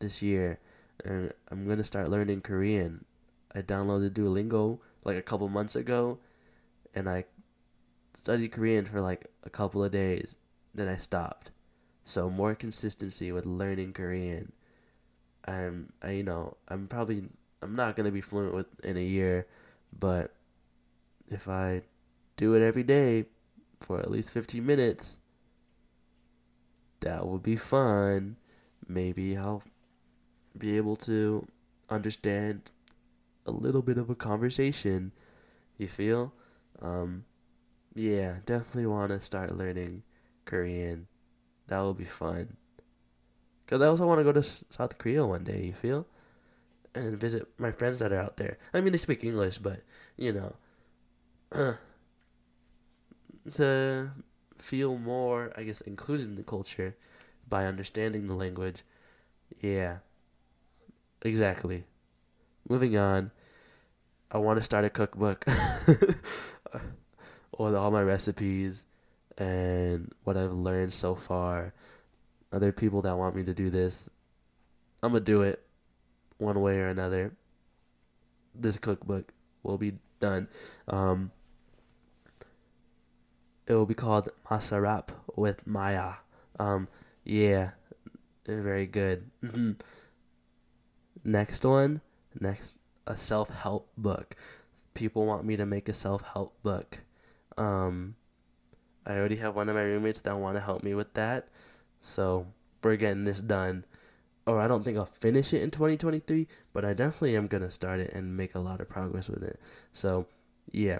[0.00, 0.58] this year.
[1.04, 3.04] and I'm gonna start learning Korean.
[3.54, 6.18] I downloaded Duolingo like a couple months ago,
[6.94, 7.24] and I
[8.14, 10.36] studied Korean for like a couple of days.
[10.74, 11.50] Then I stopped.
[12.04, 14.52] So more consistency with learning Korean.
[15.46, 17.24] I'm, I, you know, I'm probably,
[17.62, 19.46] I'm not gonna be fluent with in a year,
[19.98, 20.32] but
[21.30, 21.82] if I
[22.40, 23.26] do it every day
[23.80, 25.16] for at least 15 minutes,
[27.00, 28.36] that would be fun.
[28.88, 29.62] Maybe I'll
[30.56, 31.46] be able to
[31.90, 32.72] understand
[33.44, 35.12] a little bit of a conversation.
[35.76, 36.32] You feel?
[36.80, 37.26] Um,
[37.94, 40.02] yeah, definitely want to start learning
[40.46, 41.08] Korean.
[41.66, 42.56] That will be fun.
[43.66, 46.06] Because I also want to go to South Korea one day, you feel?
[46.94, 48.56] And visit my friends that are out there.
[48.72, 49.82] I mean, they speak English, but,
[50.16, 51.76] you know,
[53.54, 54.10] to
[54.56, 56.96] feel more, I guess, included in the culture
[57.48, 58.82] by understanding the language.
[59.60, 59.98] Yeah,
[61.22, 61.84] exactly.
[62.68, 63.30] Moving on,
[64.30, 65.44] I want to start a cookbook
[67.58, 68.84] with all my recipes
[69.36, 71.74] and what I've learned so far.
[72.52, 74.08] Other people that want me to do this,
[75.02, 75.64] I'm gonna do it
[76.38, 77.32] one way or another.
[78.54, 79.32] This cookbook
[79.62, 80.48] will be done.
[80.88, 81.30] Um,
[83.70, 86.14] it will be called Masarap with Maya.
[86.58, 86.88] Um,
[87.24, 87.70] yeah,
[88.44, 89.30] very good.
[91.24, 92.00] next one,
[92.40, 92.74] next
[93.06, 94.34] a self help book.
[94.94, 96.98] People want me to make a self help book.
[97.56, 98.16] Um,
[99.06, 101.46] I already have one of my roommates that want to help me with that,
[102.00, 102.48] so
[102.82, 103.84] we're getting this done.
[104.46, 108.00] Or I don't think I'll finish it in 2023, but I definitely am gonna start
[108.00, 109.60] it and make a lot of progress with it.
[109.92, 110.26] So,
[110.72, 110.98] yeah,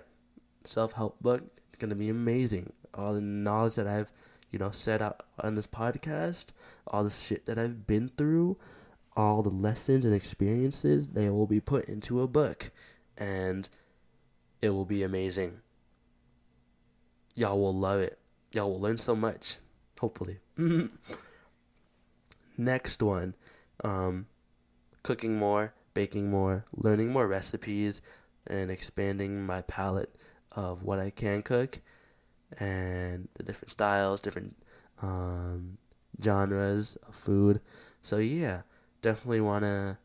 [0.62, 1.42] self help book
[1.80, 2.72] gonna be amazing.
[2.94, 4.12] All the knowledge that I've,
[4.50, 6.46] you know, set out on this podcast,
[6.86, 8.56] all the shit that I've been through,
[9.16, 12.70] all the lessons and experiences, they will be put into a book,
[13.16, 13.68] and
[14.62, 15.58] it will be amazing.
[17.34, 18.18] Y'all will love it.
[18.52, 19.56] Y'all will learn so much.
[20.00, 20.38] Hopefully.
[22.56, 23.34] Next one,
[23.82, 24.26] um,
[25.02, 28.02] cooking more, baking more, learning more recipes,
[28.46, 30.14] and expanding my palette
[30.52, 31.80] of what I can cook
[32.58, 34.56] and the different styles, different
[35.02, 35.78] um,
[36.22, 37.60] genres of food.
[38.02, 38.62] So yeah,
[39.02, 39.98] definitely want to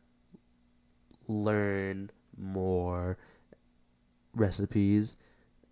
[1.28, 3.18] learn more
[4.34, 5.16] recipes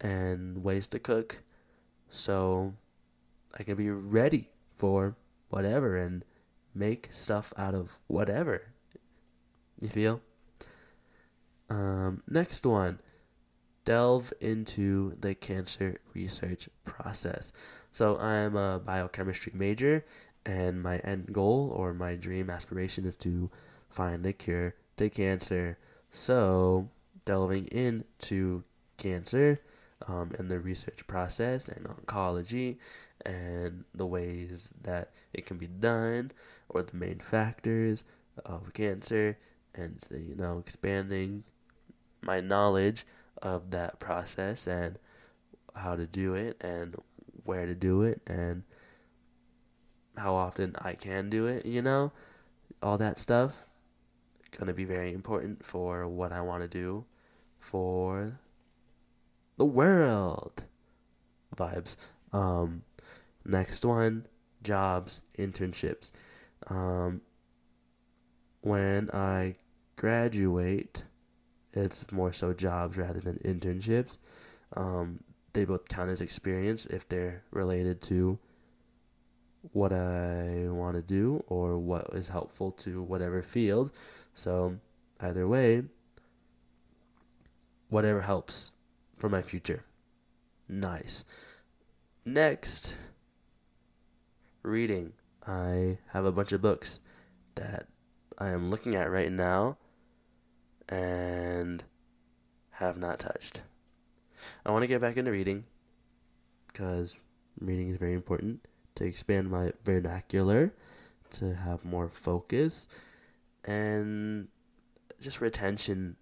[0.00, 1.42] and ways to cook
[2.10, 2.74] so
[3.58, 5.16] I can be ready for
[5.50, 6.24] whatever and
[6.74, 8.62] make stuff out of whatever.
[9.80, 10.20] You feel?
[11.70, 12.98] Um, next one
[13.84, 17.52] delve into the cancer research process.
[17.92, 20.04] So I'm a biochemistry major,
[20.44, 23.50] and my end goal or my dream aspiration is to
[23.88, 25.78] find a cure to cancer.
[26.10, 26.88] So
[27.24, 28.64] delving into
[28.96, 29.60] cancer
[30.06, 32.76] um, and the research process and oncology
[33.24, 36.30] and the ways that it can be done
[36.68, 38.04] or the main factors
[38.44, 39.38] of cancer
[39.74, 41.44] and you know expanding
[42.22, 43.06] my knowledge
[43.42, 44.98] of that process and
[45.74, 46.94] how to do it and
[47.44, 48.62] where to do it and
[50.16, 52.12] how often I can do it, you know,
[52.82, 53.66] all that stuff
[54.56, 57.04] going to be very important for what I want to do
[57.58, 58.38] for
[59.56, 60.64] the world
[61.56, 61.96] vibes.
[62.32, 62.82] Um,
[63.44, 64.26] next one,
[64.62, 66.10] jobs, internships.
[66.68, 67.20] Um,
[68.60, 69.56] when I
[69.96, 71.04] graduate,
[71.74, 74.16] it's more so jobs rather than internships.
[74.76, 75.20] Um,
[75.52, 78.38] they both count as experience if they're related to
[79.72, 83.90] what I want to do or what is helpful to whatever field.
[84.34, 84.76] So,
[85.20, 85.84] either way,
[87.88, 88.72] whatever helps
[89.16, 89.84] for my future.
[90.68, 91.24] Nice.
[92.24, 92.94] Next,
[94.62, 95.12] reading.
[95.46, 97.00] I have a bunch of books
[97.54, 97.86] that
[98.38, 99.76] I am looking at right now
[100.88, 101.84] and
[102.72, 103.62] have not touched.
[104.64, 105.64] I want to get back into reading
[106.66, 107.16] because
[107.60, 108.66] reading is very important
[108.96, 110.72] to expand my vernacular,
[111.38, 112.86] to have more focus,
[113.64, 114.48] and
[115.20, 116.16] just retention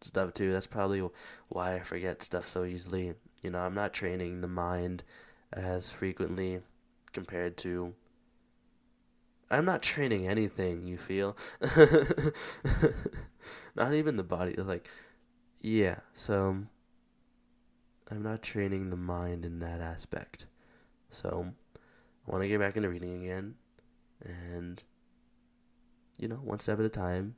[0.00, 0.52] stuff too.
[0.52, 1.06] That's probably
[1.48, 3.14] why I forget stuff so easily.
[3.42, 5.02] You know, I'm not training the mind
[5.52, 6.60] as frequently
[7.12, 7.94] compared to
[9.50, 11.36] I'm not training anything, you feel?
[13.74, 14.54] not even the body.
[14.54, 14.88] Like,
[15.60, 16.58] yeah, so
[18.10, 20.46] I'm not training the mind in that aspect.
[21.10, 21.52] So
[22.26, 23.54] I want to get back into reading again.
[24.24, 24.82] And
[26.18, 27.34] you know, one step at a time.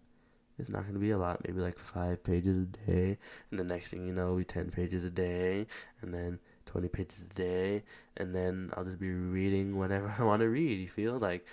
[0.59, 3.19] It's not going to be a lot, maybe like five pages a day.
[3.51, 5.69] And the next thing you know, we 10 pages a day.
[6.03, 7.85] And then 20 pages a day.
[8.17, 10.81] And then I'll just be reading whatever I want to read.
[10.81, 11.47] You feel like,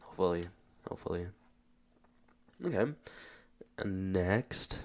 [0.00, 0.44] hopefully,
[0.88, 1.28] hopefully.
[2.64, 2.92] Okay.
[3.84, 4.78] Next,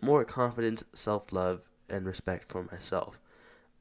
[0.00, 3.20] more confidence, self love, and respect for myself.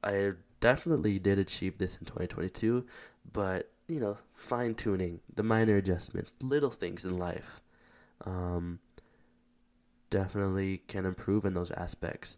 [0.04, 2.86] I definitely did achieve this in 2022,
[3.32, 7.62] but you know, fine tuning, the minor adjustments, little things in life,
[8.26, 8.80] um,
[10.10, 12.38] definitely can improve in those aspects.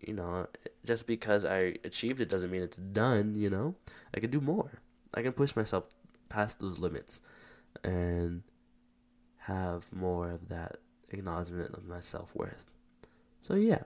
[0.00, 0.46] You know,
[0.84, 3.34] just because I achieved it doesn't mean it's done.
[3.34, 3.74] You know,
[4.14, 4.80] I can do more.
[5.14, 5.84] I can push myself
[6.28, 7.20] past those limits,
[7.82, 8.42] and
[9.46, 10.78] have more of that
[11.10, 12.70] acknowledgement of my self worth.
[13.40, 13.82] So yeah.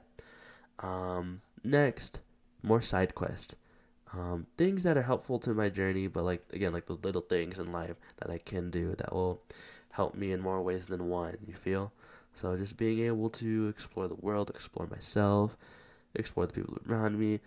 [0.80, 2.20] Um, next,
[2.62, 3.56] more side quest.
[4.12, 7.58] Um, things that are helpful to my journey, but like again, like those little things
[7.58, 9.42] in life that I can do that will
[9.90, 11.36] help me in more ways than one.
[11.46, 11.92] You feel?
[12.34, 15.56] So just being able to explore the world, explore myself,
[16.14, 17.40] explore the people around me.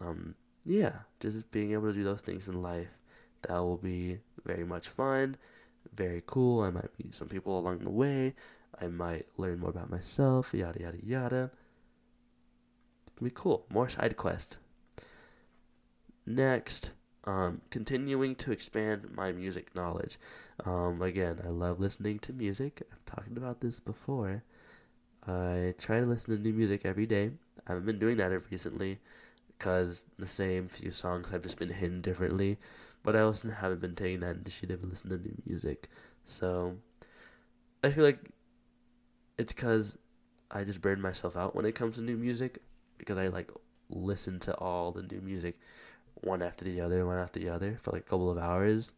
[0.00, 0.34] Um,
[0.64, 2.88] yeah, just being able to do those things in life
[3.42, 5.36] that will be very much fun,
[5.94, 6.62] very cool.
[6.62, 8.34] I might meet some people along the way.
[8.80, 11.50] I might learn more about myself, yada yada yada.
[13.14, 13.66] It'll be cool.
[13.68, 14.58] More side quest.
[16.24, 16.90] Next,
[17.24, 20.18] um, continuing to expand my music knowledge.
[20.64, 22.82] Um, again, I love listening to music.
[22.92, 24.42] I've talked about this before.
[25.26, 27.30] I try to listen to new music every day.
[27.66, 28.98] I haven't been doing that recently
[29.56, 32.58] because the same few songs have just been hidden differently.
[33.02, 35.88] But I also haven't been taking that initiative to listen to new music.
[36.24, 36.76] So
[37.82, 38.30] I feel like
[39.38, 39.96] it's because
[40.50, 42.62] I just burn myself out when it comes to new music
[42.98, 43.50] because I like
[43.88, 45.58] listen to all the new music
[46.20, 48.92] one after the other, one after the other for like a couple of hours.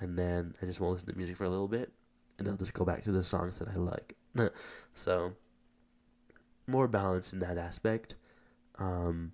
[0.00, 1.92] And then I just won't listen to music for a little bit.
[2.38, 4.16] And I'll just go back to the songs that I like.
[4.96, 5.32] so,
[6.66, 8.16] more balance in that aspect.
[8.78, 9.32] Um,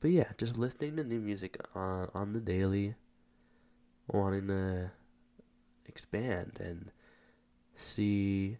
[0.00, 2.94] but yeah, just listening to new music on, on the daily,
[4.08, 4.90] wanting to
[5.86, 6.90] expand and
[7.74, 8.56] see,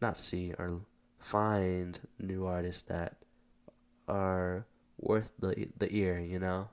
[0.00, 0.82] not see, or
[1.18, 3.16] find new artists that
[4.06, 4.66] are
[4.98, 6.68] worth the the ear, you know.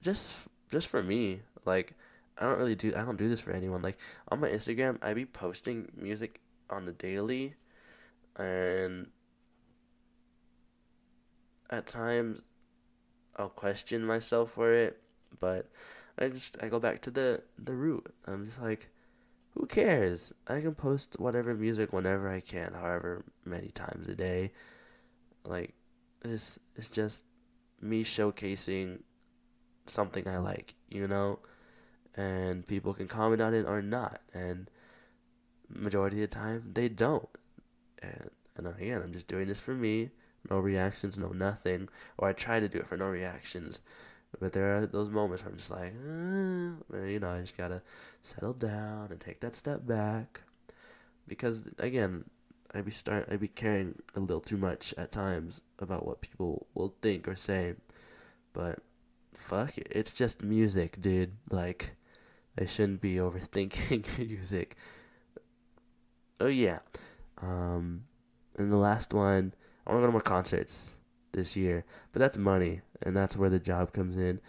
[0.00, 0.36] Just
[0.70, 1.94] just for me, like
[2.38, 3.82] I don't really do I don't do this for anyone.
[3.82, 6.40] Like on my Instagram, I be posting music
[6.70, 7.54] on the daily,
[8.36, 9.08] and
[11.70, 12.42] at times
[13.36, 15.00] I'll question myself for it,
[15.38, 15.70] but
[16.18, 18.12] I just I go back to the the root.
[18.26, 18.90] I'm just like,
[19.50, 20.32] who cares?
[20.46, 24.52] I can post whatever music whenever I can, however many times a day.
[25.44, 25.74] Like
[26.24, 27.24] it's it's just
[27.80, 29.00] me showcasing
[29.86, 31.38] something I like, you know,
[32.16, 34.68] and people can comment on it or not, and
[35.68, 37.28] majority of the time they don't.
[38.02, 40.10] And and again, I'm just doing this for me.
[40.50, 41.88] No reactions, no nothing.
[42.16, 43.80] Or I try to do it for no reactions.
[44.38, 47.82] But there are those moments where I'm just like, eh, you know, I just gotta
[48.22, 50.42] settle down and take that step back.
[51.26, 52.24] Because again,
[52.74, 56.66] I be start I be caring a little too much at times about what people
[56.74, 57.74] will think or say.
[58.52, 58.80] But
[59.34, 61.32] fuck it, it's just music, dude.
[61.50, 61.92] Like
[62.58, 64.76] I shouldn't be overthinking music.
[66.40, 66.80] Oh yeah.
[67.40, 68.04] Um
[68.56, 69.54] and the last one,
[69.88, 70.90] I want to go to more concerts
[71.32, 74.40] this year, but that's money, and that's where the job comes in.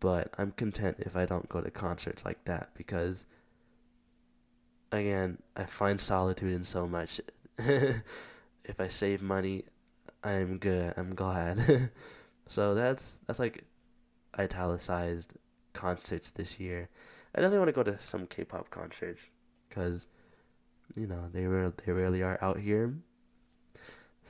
[0.00, 3.26] But I'm content if I don't go to concerts like that because,
[4.90, 7.20] again, I find solitude in so much.
[7.58, 9.64] if I save money,
[10.24, 10.94] I'm good.
[10.96, 11.90] I'm glad.
[12.46, 13.64] so that's that's like
[14.38, 15.34] italicized
[15.72, 16.88] concerts this year.
[17.34, 19.22] I definitely want to go to some K-pop concerts
[19.68, 20.06] because
[20.94, 22.94] you know they re- they really are out here.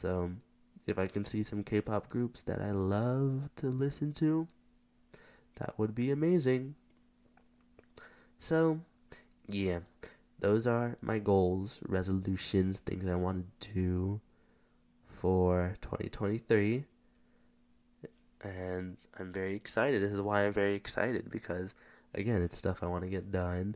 [0.00, 0.30] So
[0.86, 4.46] if I can see some K-pop groups that I love to listen to,
[5.56, 6.76] that would be amazing.
[8.38, 8.80] So,
[9.48, 9.80] yeah,
[10.38, 14.20] those are my goals, resolutions, things I want to do
[15.08, 16.84] for 2023.
[18.42, 20.02] And I'm very excited.
[20.02, 21.74] This is why I'm very excited because,
[22.14, 23.74] again, it's stuff I want to get done.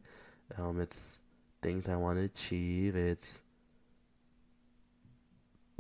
[0.56, 1.18] Um, it's
[1.62, 2.94] things I want to achieve.
[2.94, 3.40] It's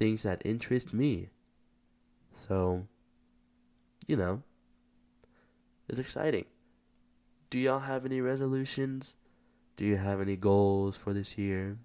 [0.00, 1.28] things that interest me.
[2.34, 2.86] So,
[4.06, 4.42] you know,
[5.90, 6.46] it's exciting.
[7.50, 9.14] Do y'all have any resolutions?
[9.76, 11.76] Do you have any goals for this year?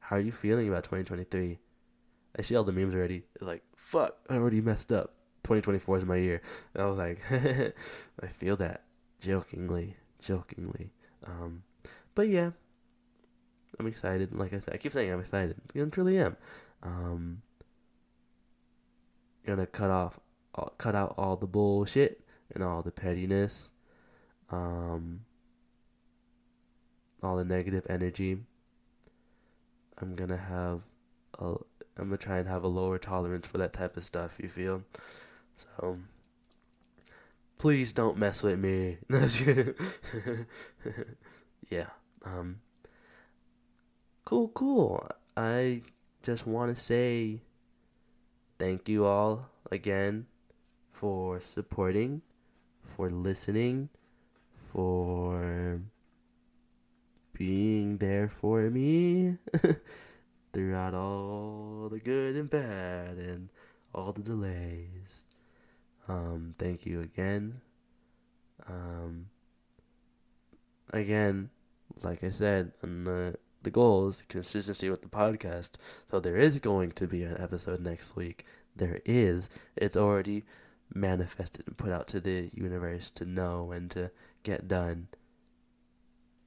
[0.00, 1.58] How are you feeling about 2023?
[2.38, 3.22] I see all the memes already.
[3.34, 5.14] It's like, fuck, I already messed up.
[5.44, 6.42] 2024 is my year.
[6.74, 7.20] And I was like,
[8.22, 8.82] I feel that
[9.18, 10.92] jokingly, jokingly.
[11.26, 11.62] Um,
[12.14, 12.50] but yeah,
[13.78, 14.34] I'm excited.
[14.34, 15.56] Like I said, I keep saying I'm excited.
[15.74, 16.36] I truly am.
[16.82, 17.42] Um,
[19.46, 20.20] gonna cut off,
[20.78, 22.22] cut out all the bullshit
[22.54, 23.68] and all the pettiness,
[24.50, 25.20] um,
[27.22, 28.38] all the negative energy.
[29.98, 30.80] I'm gonna have
[31.38, 31.56] a,
[31.96, 34.36] I'm gonna try and have a lower tolerance for that type of stuff.
[34.40, 34.82] You feel?
[35.56, 35.98] So
[37.58, 38.98] please don't mess with me.
[41.68, 41.86] yeah.
[42.24, 42.60] Um.
[44.24, 45.08] Cool, cool.
[45.36, 45.82] I
[46.22, 47.40] just want to say
[48.58, 50.26] thank you all again
[50.92, 52.20] for supporting,
[52.84, 53.88] for listening,
[54.72, 55.80] for
[57.32, 59.38] being there for me
[60.52, 63.48] throughout all the good and bad and
[63.94, 65.24] all the delays.
[66.06, 67.62] Um, thank you again.
[68.68, 69.26] Um,
[70.92, 71.48] again,
[72.02, 75.70] like I said, on the the goal is consistency with the podcast.
[76.10, 78.44] So there is going to be an episode next week.
[78.74, 79.48] There is.
[79.76, 80.44] It's already
[80.94, 84.10] manifested and put out to the universe to know and to
[84.42, 85.08] get done.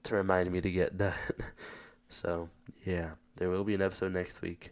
[0.03, 1.13] To remind me to get done.
[2.09, 2.49] so,
[2.83, 4.71] yeah, there will be an episode next week.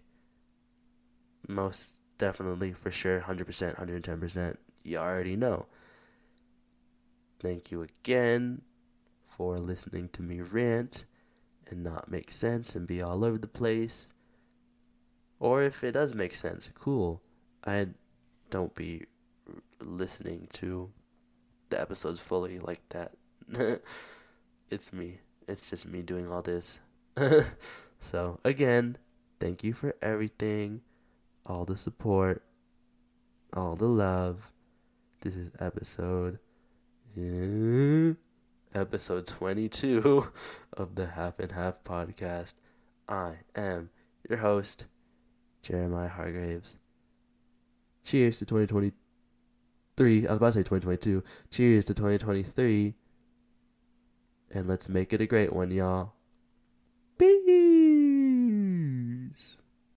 [1.48, 4.58] Most definitely, for sure, 100%, 110%.
[4.84, 5.68] You already know.
[7.39, 8.62] Thank you again
[9.26, 11.06] for listening to me rant
[11.72, 14.09] and not make sense and be all over the place.
[15.39, 17.22] Or if it does make sense, cool.
[17.65, 17.88] I
[18.49, 19.05] don't be
[19.80, 20.91] listening to
[21.69, 23.13] the episodes fully like that.
[24.69, 25.19] it's me.
[25.47, 26.78] It's just me doing all this.
[27.99, 28.97] so, again,
[29.39, 30.82] thank you for everything,
[31.45, 32.43] all the support,
[33.53, 34.51] all the love.
[35.22, 36.39] This is episode.
[37.15, 38.13] Yeah
[38.74, 40.28] episode 22
[40.74, 42.53] of the Half and Half podcast.
[43.07, 43.89] I am
[44.30, 44.86] your host,
[45.61, 46.78] Jeremiah Hargraves.
[48.03, 50.28] Cheers to 2023.
[50.28, 51.24] I was about to say 2022.
[51.49, 52.93] Cheers to 2023.
[54.53, 56.13] And let's make it a great one, y'all.
[57.17, 57.81] Peace.